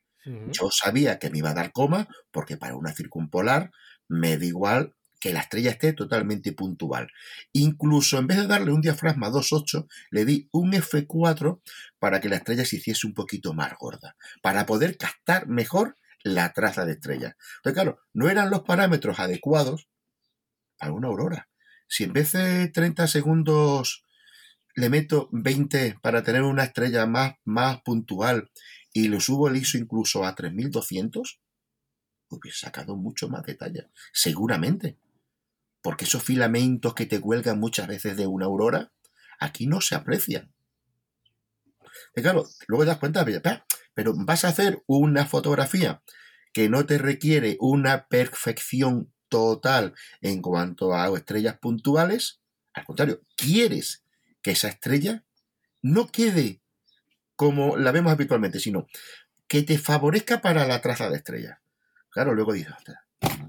Yo 0.51 0.69
sabía 0.71 1.19
que 1.19 1.29
me 1.29 1.37
iba 1.37 1.51
a 1.51 1.53
dar 1.53 1.71
coma 1.71 2.09
porque 2.31 2.57
para 2.57 2.75
una 2.75 2.91
circumpolar 2.91 3.71
me 4.09 4.37
da 4.37 4.45
igual 4.45 4.93
que 5.19 5.31
la 5.33 5.39
estrella 5.39 5.71
esté 5.71 5.93
totalmente 5.93 6.51
puntual. 6.51 7.09
Incluso 7.53 8.17
en 8.17 8.27
vez 8.27 8.37
de 8.37 8.47
darle 8.47 8.71
un 8.71 8.81
diafragma 8.81 9.29
2.8, 9.29 9.87
le 10.11 10.25
di 10.25 10.49
un 10.51 10.73
F4 10.73 11.61
para 11.97 12.19
que 12.19 12.29
la 12.29 12.35
estrella 12.35 12.65
se 12.65 12.75
hiciese 12.75 13.07
un 13.07 13.13
poquito 13.13 13.53
más 13.53 13.73
gorda, 13.79 14.15
para 14.41 14.65
poder 14.65 14.97
captar 14.97 15.47
mejor 15.47 15.95
la 16.23 16.51
traza 16.53 16.85
de 16.85 16.93
estrella. 16.93 17.37
Entonces, 17.57 17.73
claro, 17.73 17.99
no 18.13 18.29
eran 18.29 18.49
los 18.49 18.61
parámetros 18.61 19.19
adecuados 19.19 19.87
para 20.77 20.91
una 20.91 21.07
aurora. 21.07 21.49
Si 21.87 22.03
en 22.03 22.13
vez 22.13 22.33
de 22.33 22.67
30 22.69 23.07
segundos 23.07 24.03
le 24.75 24.89
meto 24.89 25.29
20 25.31 25.97
para 26.01 26.23
tener 26.23 26.43
una 26.43 26.63
estrella 26.63 27.05
más, 27.05 27.35
más 27.43 27.81
puntual 27.81 28.51
y 28.93 29.07
lo 29.07 29.19
subo 29.19 29.47
el 29.47 29.57
ISO 29.57 29.77
incluso 29.77 30.25
a 30.25 30.35
3200, 30.35 31.39
hubiese 32.29 32.59
sacado 32.59 32.95
mucho 32.95 33.29
más 33.29 33.43
detalle. 33.43 33.89
Seguramente 34.13 34.97
porque 35.87 36.03
esos 36.03 36.21
filamentos 36.21 36.93
que 36.93 37.05
te 37.05 37.21
cuelgan 37.21 37.59
muchas 37.59 37.87
veces 37.87 38.17
de 38.17 38.27
una 38.27 38.45
aurora, 38.45 38.91
aquí 39.39 39.67
no 39.67 39.79
se 39.79 39.95
aprecian. 39.95 40.53
Claro, 42.13 42.45
luego 42.67 42.83
te 42.83 42.89
das 42.89 42.97
cuenta, 42.97 43.25
pero 43.93 44.13
vas 44.13 44.43
a 44.43 44.49
hacer 44.49 44.83
una 44.85 45.25
fotografía 45.25 46.03
que 46.51 46.67
no 46.67 46.85
te 46.85 46.97
requiere 46.97 47.55
una 47.61 48.07
perfección 48.07 49.13
total 49.29 49.93
en 50.21 50.41
cuanto 50.41 50.93
a 50.93 51.07
estrellas 51.15 51.57
puntuales, 51.57 52.39
al 52.73 52.85
contrario, 52.85 53.21
quieres 53.35 54.03
que 54.41 54.51
esa 54.51 54.67
estrella 54.67 55.23
no 55.81 56.07
quede 56.07 56.61
como 57.35 57.77
la 57.77 57.91
vemos 57.91 58.11
habitualmente, 58.11 58.59
sino 58.59 58.87
que 59.47 59.63
te 59.63 59.77
favorezca 59.77 60.41
para 60.41 60.67
la 60.67 60.81
traza 60.81 61.09
de 61.09 61.17
estrella. 61.17 61.61
Claro, 62.09 62.33
luego 62.33 62.53
dices, 62.53 62.73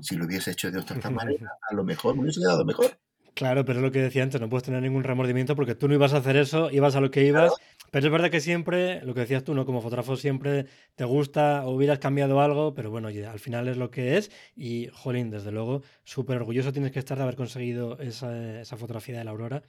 si 0.01 0.17
lo 0.17 0.27
hubiese 0.27 0.53
hecho 0.53 0.71
de 0.71 0.79
otra 0.79 1.11
manera, 1.11 1.53
a 1.71 1.75
lo 1.75 1.85
mejor 1.85 2.14
me 2.14 2.23
hubiese 2.23 2.41
quedado 2.41 2.64
mejor. 2.64 2.99
Claro, 3.35 3.64
pero 3.64 3.79
es 3.79 3.85
lo 3.85 3.93
que 3.93 4.03
decía 4.03 4.25
antes, 4.25 4.41
no 4.41 4.49
puedes 4.49 4.64
tener 4.64 4.83
ningún 4.83 5.05
remordimiento 5.05 5.55
porque 5.55 5.77
tú 5.77 5.87
no 5.87 5.95
ibas 5.95 6.12
a 6.12 6.17
hacer 6.17 6.37
eso, 6.37 6.71
ibas 6.73 6.97
a 6.97 7.01
lo 7.01 7.11
que 7.11 7.25
ibas. 7.25 7.53
Pero 7.90 8.07
es 8.07 8.12
verdad 8.12 8.31
que 8.31 8.40
siempre, 8.40 9.03
lo 9.03 9.14
que 9.14 9.20
decías 9.20 9.44
tú, 9.44 9.55
¿no? 9.55 9.64
Como 9.64 9.81
fotógrafo 9.81 10.16
siempre 10.16 10.66
te 10.94 11.05
gusta 11.05 11.66
o 11.66 11.74
hubieras 11.74 11.98
cambiado 11.98 12.40
algo, 12.40 12.74
pero 12.74 12.90
bueno, 12.90 13.09
al 13.09 13.38
final 13.38 13.68
es 13.68 13.77
lo 13.77 13.90
que 13.90 14.16
es. 14.16 14.31
Y, 14.57 14.88
jolín, 14.92 15.31
desde 15.31 15.53
luego, 15.53 15.83
súper 16.05 16.37
orgulloso 16.37 16.72
tienes 16.72 16.92
que 16.92 16.98
estar 16.98 17.16
de 17.16 17.24
haber 17.24 17.37
conseguido 17.37 17.98
esa, 17.98 18.61
esa, 18.61 18.77
fotografía 18.77 19.18
de 19.18 19.24
la 19.24 19.31
aurora. 19.31 19.62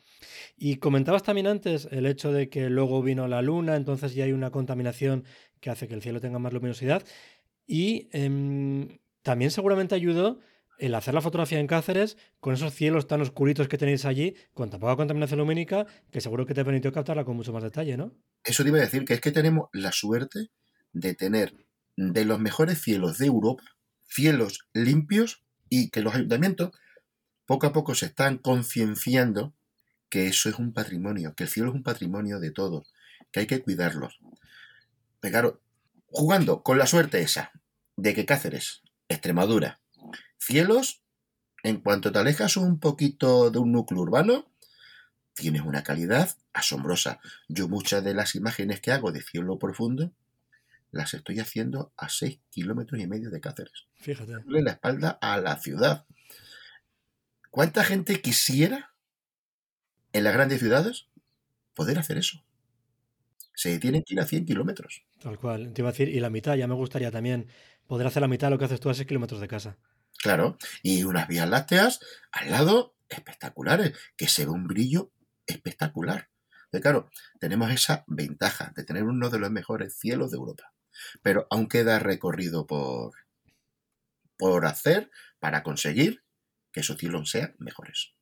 Y 0.57 0.77
comentabas 0.77 1.23
también 1.23 1.47
antes 1.47 1.87
el 1.91 2.05
hecho 2.05 2.31
de 2.31 2.49
que 2.49 2.69
luego 2.69 3.01
vino 3.01 3.27
la 3.27 3.41
luna, 3.41 3.75
entonces 3.75 4.13
ya 4.15 4.25
hay 4.25 4.33
una 4.33 4.51
contaminación 4.51 5.23
que 5.59 5.69
hace 5.69 5.87
que 5.87 5.93
el 5.93 6.01
cielo 6.01 6.19
tenga 6.19 6.39
más 6.39 6.53
luminosidad. 6.53 7.03
Y 7.65 8.09
em, 8.11 8.99
también 9.21 9.51
seguramente 9.51 9.95
ayudó 9.95 10.39
el 10.79 10.95
hacer 10.95 11.13
la 11.13 11.21
fotografía 11.21 11.59
en 11.59 11.67
Cáceres 11.67 12.17
con 12.39 12.53
esos 12.53 12.73
cielos 12.73 13.07
tan 13.07 13.21
oscuritos 13.21 13.67
que 13.67 13.77
tenéis 13.77 14.05
allí, 14.05 14.35
con 14.53 14.69
tan 14.69 14.79
poca 14.79 14.95
contaminación 14.95 15.39
lumínica, 15.39 15.85
que 16.11 16.21
seguro 16.21 16.45
que 16.45 16.53
te 16.53 16.65
permitió 16.65 16.91
captarla 16.91 17.25
con 17.25 17.35
mucho 17.35 17.53
más 17.53 17.63
detalle, 17.63 17.97
¿no? 17.97 18.13
Eso 18.43 18.63
te 18.63 18.69
iba 18.69 18.79
a 18.79 18.81
decir, 18.81 19.05
que 19.05 19.13
es 19.13 19.21
que 19.21 19.31
tenemos 19.31 19.69
la 19.73 19.91
suerte 19.91 20.49
de 20.93 21.13
tener 21.13 21.53
de 21.95 22.25
los 22.25 22.39
mejores 22.39 22.81
cielos 22.81 23.17
de 23.17 23.27
Europa, 23.27 23.63
cielos 24.03 24.67
limpios 24.73 25.43
y 25.69 25.89
que 25.89 26.01
los 26.01 26.15
ayuntamientos 26.15 26.71
poco 27.45 27.67
a 27.67 27.73
poco 27.73 27.93
se 27.93 28.07
están 28.07 28.37
concienciando 28.37 29.53
que 30.09 30.27
eso 30.27 30.49
es 30.49 30.55
un 30.55 30.73
patrimonio, 30.73 31.35
que 31.35 31.43
el 31.43 31.49
cielo 31.49 31.69
es 31.69 31.75
un 31.75 31.83
patrimonio 31.83 32.39
de 32.39 32.51
todos, 32.51 32.93
que 33.31 33.41
hay 33.41 33.47
que 33.47 33.61
cuidarlos. 33.61 34.19
Pero 35.19 35.31
claro, 35.31 35.61
jugando 36.07 36.63
con 36.63 36.77
la 36.77 36.87
suerte 36.87 37.21
esa 37.21 37.51
de 37.95 38.15
que 38.15 38.25
Cáceres 38.25 38.81
Extremadura. 39.09 39.79
Cielos, 40.39 41.01
en 41.63 41.81
cuanto 41.81 42.11
te 42.11 42.19
alejas 42.19 42.57
un 42.57 42.79
poquito 42.79 43.51
de 43.51 43.59
un 43.59 43.71
núcleo 43.71 44.01
urbano, 44.01 44.49
tienes 45.35 45.61
una 45.61 45.83
calidad 45.83 46.35
asombrosa. 46.53 47.19
Yo 47.47 47.67
muchas 47.67 48.03
de 48.03 48.13
las 48.13 48.35
imágenes 48.35 48.81
que 48.81 48.91
hago 48.91 49.11
de 49.11 49.21
cielo 49.21 49.59
profundo 49.59 50.11
las 50.91 51.13
estoy 51.13 51.39
haciendo 51.39 51.93
a 51.97 52.09
6 52.09 52.39
kilómetros 52.49 52.99
y 52.99 53.07
medio 53.07 53.29
de 53.29 53.39
Cáceres. 53.39 53.85
Fíjate. 53.95 54.33
la 54.47 54.71
espalda 54.71 55.17
a 55.21 55.39
la 55.39 55.57
ciudad. 55.57 56.05
¿Cuánta 57.51 57.83
gente 57.83 58.21
quisiera 58.21 58.93
en 60.13 60.23
las 60.23 60.33
grandes 60.33 60.59
ciudades 60.59 61.07
poder 61.73 61.99
hacer 61.99 62.17
eso? 62.17 62.43
Se 63.53 63.77
tienen 63.77 64.03
que 64.03 64.13
ir 64.13 64.19
a 64.19 64.25
100 64.25 64.45
kilómetros. 64.45 65.03
Tal 65.21 65.37
cual. 65.37 65.73
Te 65.73 65.81
iba 65.81 65.89
a 65.89 65.91
decir, 65.91 66.09
y 66.09 66.19
la 66.19 66.29
mitad, 66.29 66.55
ya 66.55 66.67
me 66.67 66.75
gustaría 66.75 67.11
también 67.11 67.47
poder 67.87 68.07
hacer 68.07 68.21
la 68.21 68.27
mitad 68.27 68.47
de 68.47 68.51
lo 68.51 68.59
que 68.59 68.65
haces 68.65 68.79
tú 68.79 68.89
a 68.89 68.93
6 68.93 69.07
kilómetros 69.07 69.41
de 69.41 69.47
casa. 69.47 69.77
Claro, 70.21 70.57
y 70.83 71.03
unas 71.03 71.27
vías 71.27 71.49
lácteas 71.49 71.99
al 72.31 72.51
lado 72.51 72.95
espectaculares, 73.07 73.97
que 74.17 74.27
se 74.27 74.45
ve 74.45 74.51
un 74.51 74.67
brillo 74.67 75.11
espectacular. 75.47 76.29
De 76.71 76.81
claro, 76.81 77.09
tenemos 77.39 77.71
esa 77.71 78.03
ventaja 78.07 78.71
de 78.75 78.83
tener 78.83 79.03
uno 79.03 79.29
de 79.29 79.39
los 79.39 79.49
mejores 79.49 79.97
cielos 79.97 80.31
de 80.31 80.37
Europa. 80.37 80.73
Pero 81.23 81.47
aún 81.49 81.67
queda 81.67 81.99
recorrido 81.99 82.67
por, 82.67 83.13
por 84.37 84.65
hacer 84.65 85.09
para 85.39 85.63
conseguir 85.63 86.23
que 86.71 86.81
esos 86.81 86.97
cielos 86.97 87.31
sean 87.31 87.55
mejores. 87.57 88.13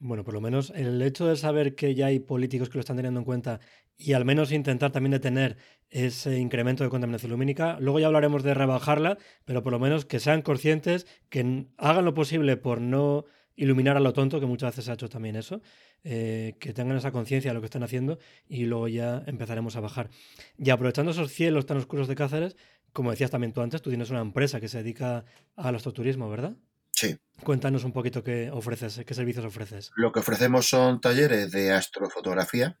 Bueno, 0.00 0.22
por 0.22 0.34
lo 0.34 0.40
menos 0.40 0.70
el 0.76 1.02
hecho 1.02 1.26
de 1.26 1.36
saber 1.36 1.74
que 1.74 1.94
ya 1.94 2.06
hay 2.06 2.20
políticos 2.20 2.68
que 2.68 2.78
lo 2.78 2.80
están 2.80 2.96
teniendo 2.96 3.18
en 3.18 3.24
cuenta 3.24 3.58
y 3.96 4.12
al 4.12 4.24
menos 4.24 4.52
intentar 4.52 4.92
también 4.92 5.10
detener 5.10 5.56
ese 5.90 6.38
incremento 6.38 6.84
de 6.84 6.90
contaminación 6.90 7.32
lumínica. 7.32 7.78
Luego 7.80 7.98
ya 7.98 8.06
hablaremos 8.06 8.44
de 8.44 8.54
rebajarla, 8.54 9.18
pero 9.44 9.62
por 9.64 9.72
lo 9.72 9.80
menos 9.80 10.04
que 10.04 10.20
sean 10.20 10.42
conscientes, 10.42 11.06
que 11.30 11.66
hagan 11.78 12.04
lo 12.04 12.14
posible 12.14 12.56
por 12.56 12.80
no 12.80 13.24
iluminar 13.56 13.96
a 13.96 14.00
lo 14.00 14.12
tonto, 14.12 14.38
que 14.38 14.46
muchas 14.46 14.70
veces 14.70 14.84
se 14.84 14.92
ha 14.92 14.94
hecho 14.94 15.08
también 15.08 15.34
eso, 15.34 15.62
eh, 16.04 16.54
que 16.60 16.72
tengan 16.72 16.96
esa 16.96 17.10
conciencia 17.10 17.50
de 17.50 17.54
lo 17.56 17.60
que 17.60 17.66
están 17.66 17.82
haciendo 17.82 18.20
y 18.46 18.66
luego 18.66 18.86
ya 18.86 19.24
empezaremos 19.26 19.74
a 19.74 19.80
bajar. 19.80 20.10
Y 20.58 20.70
aprovechando 20.70 21.10
esos 21.10 21.32
cielos 21.32 21.66
tan 21.66 21.76
oscuros 21.78 22.06
de 22.06 22.14
Cáceres, 22.14 22.56
como 22.92 23.10
decías 23.10 23.32
también 23.32 23.52
tú 23.52 23.62
antes, 23.62 23.82
tú 23.82 23.90
tienes 23.90 24.10
una 24.10 24.20
empresa 24.20 24.60
que 24.60 24.68
se 24.68 24.78
dedica 24.78 25.24
al 25.56 25.74
astroturismo, 25.74 26.30
¿verdad? 26.30 26.56
Sí. 26.98 27.16
Cuéntanos 27.44 27.84
un 27.84 27.92
poquito 27.92 28.24
qué 28.24 28.50
ofreces, 28.50 29.04
qué 29.06 29.14
servicios 29.14 29.44
ofreces. 29.44 29.92
Lo 29.94 30.10
que 30.10 30.18
ofrecemos 30.18 30.68
son 30.68 31.00
talleres 31.00 31.52
de 31.52 31.72
astrofotografía, 31.72 32.80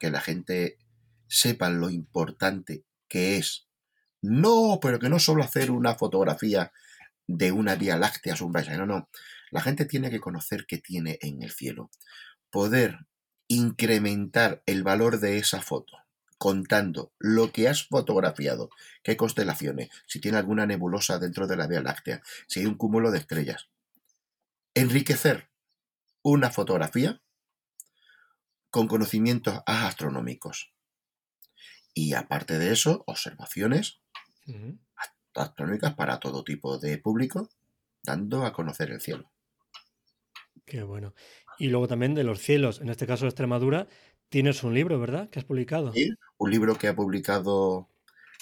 que 0.00 0.10
la 0.10 0.20
gente 0.20 0.78
sepa 1.28 1.70
lo 1.70 1.88
importante 1.88 2.84
que 3.06 3.36
es. 3.36 3.68
No, 4.20 4.80
pero 4.82 4.98
que 4.98 5.08
no 5.08 5.20
solo 5.20 5.44
hacer 5.44 5.70
una 5.70 5.94
fotografía 5.94 6.72
de 7.28 7.52
una 7.52 7.76
vía 7.76 7.96
láctea, 7.96 8.34
sunrise, 8.34 8.76
no, 8.76 8.84
no. 8.84 9.08
La 9.52 9.60
gente 9.60 9.84
tiene 9.84 10.10
que 10.10 10.18
conocer 10.18 10.66
qué 10.66 10.78
tiene 10.78 11.20
en 11.22 11.44
el 11.44 11.52
cielo. 11.52 11.92
Poder 12.50 13.06
incrementar 13.46 14.60
el 14.66 14.82
valor 14.82 15.20
de 15.20 15.38
esa 15.38 15.62
foto 15.62 15.96
contando 16.38 17.12
lo 17.18 17.52
que 17.52 17.68
has 17.68 17.86
fotografiado, 17.86 18.70
qué 19.02 19.16
constelaciones, 19.16 19.90
si 20.06 20.20
tiene 20.20 20.38
alguna 20.38 20.66
nebulosa 20.66 21.18
dentro 21.18 21.46
de 21.46 21.56
la 21.56 21.66
Vía 21.66 21.80
Láctea, 21.80 22.22
si 22.46 22.60
hay 22.60 22.66
un 22.66 22.76
cúmulo 22.76 23.10
de 23.10 23.18
estrellas. 23.18 23.68
Enriquecer 24.74 25.50
una 26.22 26.50
fotografía 26.50 27.22
con 28.70 28.88
conocimientos 28.88 29.60
astronómicos. 29.64 30.72
Y 31.94 32.12
aparte 32.12 32.58
de 32.58 32.72
eso, 32.72 33.04
observaciones 33.06 34.00
astronómicas 35.34 35.94
para 35.94 36.20
todo 36.20 36.44
tipo 36.44 36.78
de 36.78 36.98
público, 36.98 37.48
dando 38.02 38.44
a 38.44 38.52
conocer 38.52 38.90
el 38.90 39.00
cielo. 39.00 39.32
Qué 40.66 40.82
bueno. 40.82 41.14
Y 41.58 41.68
luego 41.68 41.88
también 41.88 42.14
de 42.14 42.24
los 42.24 42.40
cielos, 42.40 42.80
en 42.80 42.90
este 42.90 43.06
caso 43.06 43.24
de 43.24 43.30
Extremadura, 43.30 43.88
tienes 44.28 44.62
un 44.62 44.74
libro, 44.74 44.98
¿verdad? 45.00 45.30
Que 45.30 45.38
has 45.38 45.44
publicado. 45.44 45.92
Sí, 45.92 46.10
un 46.38 46.50
libro 46.50 46.76
que 46.76 46.88
ha 46.88 46.96
publicado 46.96 47.88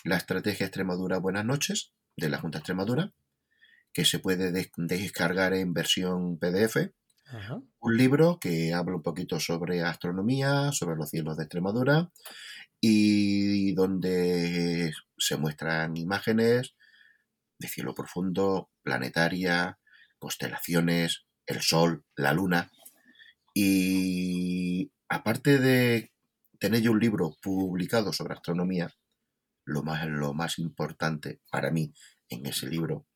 la 0.04 0.16
Estrategia 0.16 0.66
Extremadura 0.66 1.18
Buenas 1.18 1.44
noches, 1.44 1.92
de 2.16 2.28
la 2.28 2.38
Junta 2.38 2.58
Extremadura, 2.58 3.12
que 3.92 4.04
se 4.04 4.18
puede 4.18 4.52
descargar 4.52 5.54
en 5.54 5.72
versión 5.72 6.38
PDF. 6.38 6.92
Un 7.80 7.96
libro 7.96 8.38
que 8.38 8.72
habla 8.74 8.96
un 8.96 9.02
poquito 9.02 9.40
sobre 9.40 9.82
astronomía, 9.82 10.72
sobre 10.72 10.96
los 10.96 11.10
cielos 11.10 11.36
de 11.36 11.44
Extremadura 11.44 12.10
y 12.80 13.72
donde 13.74 14.92
se 15.16 15.36
muestran 15.36 15.96
imágenes 15.96 16.74
de 17.58 17.68
cielo 17.68 17.94
profundo, 17.94 18.68
planetaria, 18.82 19.78
constelaciones, 20.18 21.24
el 21.46 21.60
Sol, 21.62 22.04
la 22.14 22.32
Luna. 22.34 22.70
Y 23.54 24.92
aparte 25.24 25.58
de 25.58 26.12
tener 26.58 26.82
yo 26.82 26.92
un 26.92 27.00
libro 27.00 27.34
publicado 27.40 28.12
sobre 28.12 28.34
astronomía, 28.34 28.94
lo 29.64 29.82
más, 29.82 30.06
lo 30.06 30.34
más 30.34 30.58
importante 30.58 31.40
para 31.50 31.70
mí 31.70 31.94
en 32.28 32.44
ese 32.44 32.68
libro, 32.68 33.06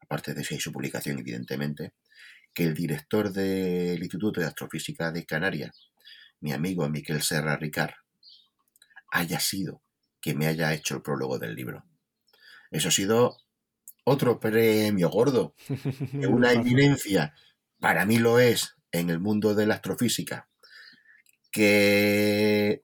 aparte 0.00 0.34
de 0.34 0.44
su 0.44 0.70
publicación 0.70 1.18
evidentemente, 1.18 1.94
que 2.52 2.64
el 2.64 2.74
director 2.74 3.32
del 3.32 3.98
Instituto 4.02 4.38
de 4.38 4.48
Astrofísica 4.48 5.10
de 5.12 5.24
Canarias, 5.24 5.90
mi 6.40 6.52
amigo 6.52 6.86
Miquel 6.90 7.22
Serra 7.22 7.56
Ricard, 7.56 7.94
haya 9.10 9.40
sido 9.40 9.80
que 10.20 10.34
me 10.34 10.46
haya 10.46 10.74
hecho 10.74 10.96
el 10.96 11.02
prólogo 11.02 11.38
del 11.38 11.54
libro. 11.54 11.86
Eso 12.70 12.88
ha 12.88 12.92
sido 12.92 13.38
otro 14.04 14.40
premio 14.40 15.08
gordo, 15.08 15.54
una 16.28 16.52
eminencia, 16.52 17.34
para 17.78 18.04
mí 18.04 18.18
lo 18.18 18.38
es 18.38 18.76
en 18.92 19.08
el 19.08 19.20
mundo 19.20 19.54
de 19.54 19.64
la 19.64 19.76
astrofísica, 19.76 20.49
que 21.50 22.80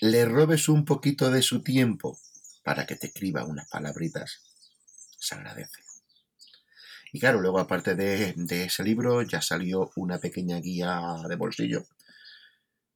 le 0.00 0.24
robes 0.24 0.68
un 0.68 0.84
poquito 0.84 1.30
de 1.30 1.42
su 1.42 1.62
tiempo 1.62 2.18
para 2.64 2.86
que 2.86 2.96
te 2.96 3.08
escriba 3.08 3.44
unas 3.44 3.68
palabritas, 3.68 4.42
se 5.18 5.34
agradece. 5.34 5.80
Y 7.12 7.18
claro, 7.18 7.40
luego 7.40 7.58
aparte 7.58 7.94
de, 7.96 8.34
ese 8.64 8.84
libro 8.84 9.22
ya 9.22 9.42
salió 9.42 9.90
una 9.96 10.18
pequeña 10.18 10.60
guía 10.60 11.00
de 11.28 11.36
bolsillo 11.36 11.84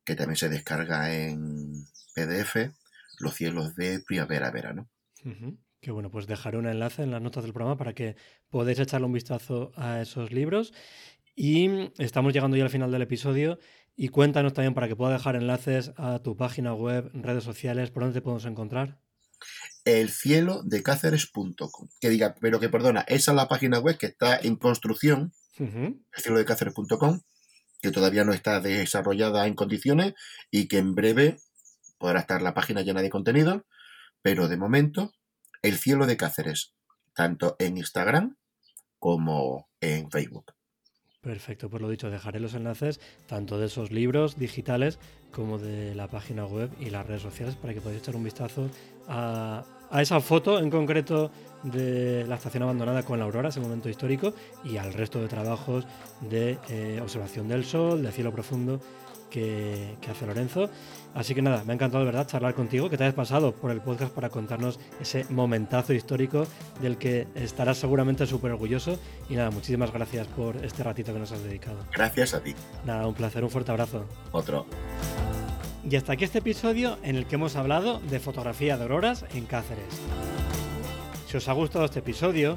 que 0.05 0.15
también 0.15 0.37
se 0.37 0.49
descarga 0.49 1.15
en 1.15 1.87
PDF, 2.15 2.73
Los 3.19 3.35
cielos 3.35 3.75
de 3.75 4.01
primavera-verano. 4.01 4.89
Que 5.81 5.91
bueno, 5.91 6.11
pues 6.11 6.27
dejaré 6.27 6.59
un 6.59 6.67
enlace 6.67 7.03
en 7.03 7.11
las 7.11 7.23
notas 7.23 7.43
del 7.43 7.53
programa 7.53 7.77
para 7.77 7.95
que 7.95 8.17
podáis 8.51 8.79
echarle 8.79 9.07
un 9.07 9.13
vistazo 9.13 9.73
a 9.77 10.01
esos 10.01 10.31
libros. 10.31 10.73
Y 11.35 11.91
estamos 11.99 12.33
llegando 12.33 12.57
ya 12.57 12.65
al 12.65 12.71
final 12.71 12.93
del 12.93 13.03
episodio. 13.03 13.59
Y 13.97 14.09
cuéntanos 14.09 14.53
también 14.53 14.75
para 14.75 14.89
que 14.89 14.97
pueda 14.97 15.13
dejar 15.13 15.37
enlaces 15.37 15.93
a 15.97 16.19
tu 16.21 16.37
página 16.37 16.75
web, 16.75 17.11
redes 17.15 17.45
sociales, 17.45 17.91
por 17.91 18.03
dónde 18.03 18.21
te 18.21 18.23
podemos 18.23 18.45
encontrar 18.45 18.99
el 19.85 20.11
cielo 20.11 20.63
de 20.65 20.83
Cáceres.com. 20.83 21.89
Que 22.01 22.09
diga, 22.09 22.35
pero 22.41 22.61
que 22.61 22.69
perdona, 22.69 23.01
esa 23.03 23.33
es 23.33 23.37
la 23.37 23.49
página 23.49 23.79
web 23.79 23.99
que 23.99 24.07
está 24.07 24.37
en 24.37 24.57
construcción, 24.57 25.33
el 25.59 26.03
cielo 26.17 26.39
de 26.39 26.45
Cáceres.com, 26.45 27.21
que 27.81 27.91
todavía 27.91 28.25
no 28.25 28.33
está 28.33 28.61
desarrollada 28.61 29.47
en 29.47 29.55
condiciones 29.55 30.15
y 30.51 30.69
que 30.69 30.79
en 30.79 30.95
breve 30.95 31.39
podrá 31.99 32.21
estar 32.21 32.43
la 32.43 32.55
página 32.55 32.83
llena 32.83 33.03
de 33.03 33.11
contenido, 33.11 33.67
pero 34.23 34.49
de 34.49 34.57
momento, 34.57 35.13
el 35.63 35.77
cielo 35.77 36.07
de 36.07 36.17
Cáceres, 36.17 36.73
tanto 37.15 37.57
en 37.59 37.77
Instagram 37.77 38.37
como 38.99 39.69
en 39.81 40.11
Facebook. 40.11 40.53
Perfecto, 41.25 41.71
pues 41.71 41.81
lo 41.81 41.89
dicho, 41.89 42.11
dejaré 42.11 42.39
los 42.39 42.53
enlaces 42.53 43.01
tanto 43.27 43.59
de 43.59 43.67
esos 43.67 43.91
libros 43.91 44.39
digitales 44.39 44.99
como 45.33 45.59
de 45.59 45.95
la 45.95 46.07
página 46.07 46.45
web 46.45 46.71
y 46.79 46.91
las 46.91 47.07
redes 47.07 47.23
sociales 47.23 47.57
para 47.57 47.73
que 47.73 47.81
podáis 47.81 48.03
echar 48.03 48.15
un 48.15 48.25
vistazo 48.25 48.69
a, 49.09 49.65
esa 49.99 50.21
foto 50.21 50.59
en 50.59 50.69
concreto 50.69 51.31
de 51.63 52.27
la 52.27 52.35
estación 52.35 52.65
abandonada 52.65 53.05
con 53.05 53.19
la 53.19 53.25
aurora, 53.25 53.49
ese 53.49 53.61
momento 53.61 53.89
histórico, 53.89 54.35
y 54.65 54.77
al 54.77 54.93
resto 54.93 55.19
de 55.19 55.29
trabajos 55.29 55.87
de 56.21 56.59
eh, 56.69 57.01
observación 57.01 57.49
del 57.49 57.65
sol, 57.65 58.03
de 58.03 58.13
cielo 58.13 58.31
profundo 58.31 58.81
que, 59.35 59.97
hace 60.09 60.27
Lorenzo. 60.27 60.71
Así 61.15 61.35
que 61.35 61.43
nada, 61.43 61.65
me 61.65 61.73
ha 61.73 61.75
encantado 61.75 62.05
de 62.05 62.07
verdad 62.07 62.27
charlar 62.27 62.55
contigo, 62.55 62.89
que 62.89 62.97
te 62.97 63.05
hayas 63.05 63.15
pasado 63.15 63.53
por 63.53 63.73
el 63.73 63.81
podcast 63.81 64.13
para 64.13 64.29
contarnos 64.29 64.79
ese 65.01 65.27
momentazo 65.31 65.93
histórico 65.93 66.47
del 66.81 66.99
que 66.99 67.27
estarás 67.35 67.79
seguramente 67.79 68.27
súper 68.27 68.53
orgulloso. 68.53 68.99
Y 69.29 69.35
nada, 69.35 69.51
muchísimas 69.51 69.93
gracias 69.93 70.29
por 70.29 70.57
este 70.65 70.85
ratito 70.85 71.13
que 71.13 71.19
nos 71.19 71.33
has 71.33 71.43
dedicado. 71.43 71.79
Gracias 71.93 72.35
a 72.35 72.41
ti. 72.41 72.55
Nada, 72.85 73.07
un 73.09 73.15
placer, 73.15 73.43
un 73.43 73.51
fuerte 73.51 73.73
abrazo. 73.73 74.05
Otro. 74.31 74.67
Y 75.89 75.97
hasta 75.97 76.13
aquí 76.13 76.25
este 76.25 76.39
episodio 76.39 76.99
en 77.03 77.17
el 77.17 77.27
que 77.27 77.35
hemos 77.35 77.57
hablado 77.57 77.99
de 77.99 78.21
fotografía 78.21 78.77
de 78.77 78.85
auroras 78.85 79.25
en 79.35 79.47
Cáceres. 79.47 80.01
Si 81.29 81.37
os 81.37 81.49
ha 81.49 81.53
gustado 81.53 81.85
este 81.85 81.99
episodio, 81.99 82.57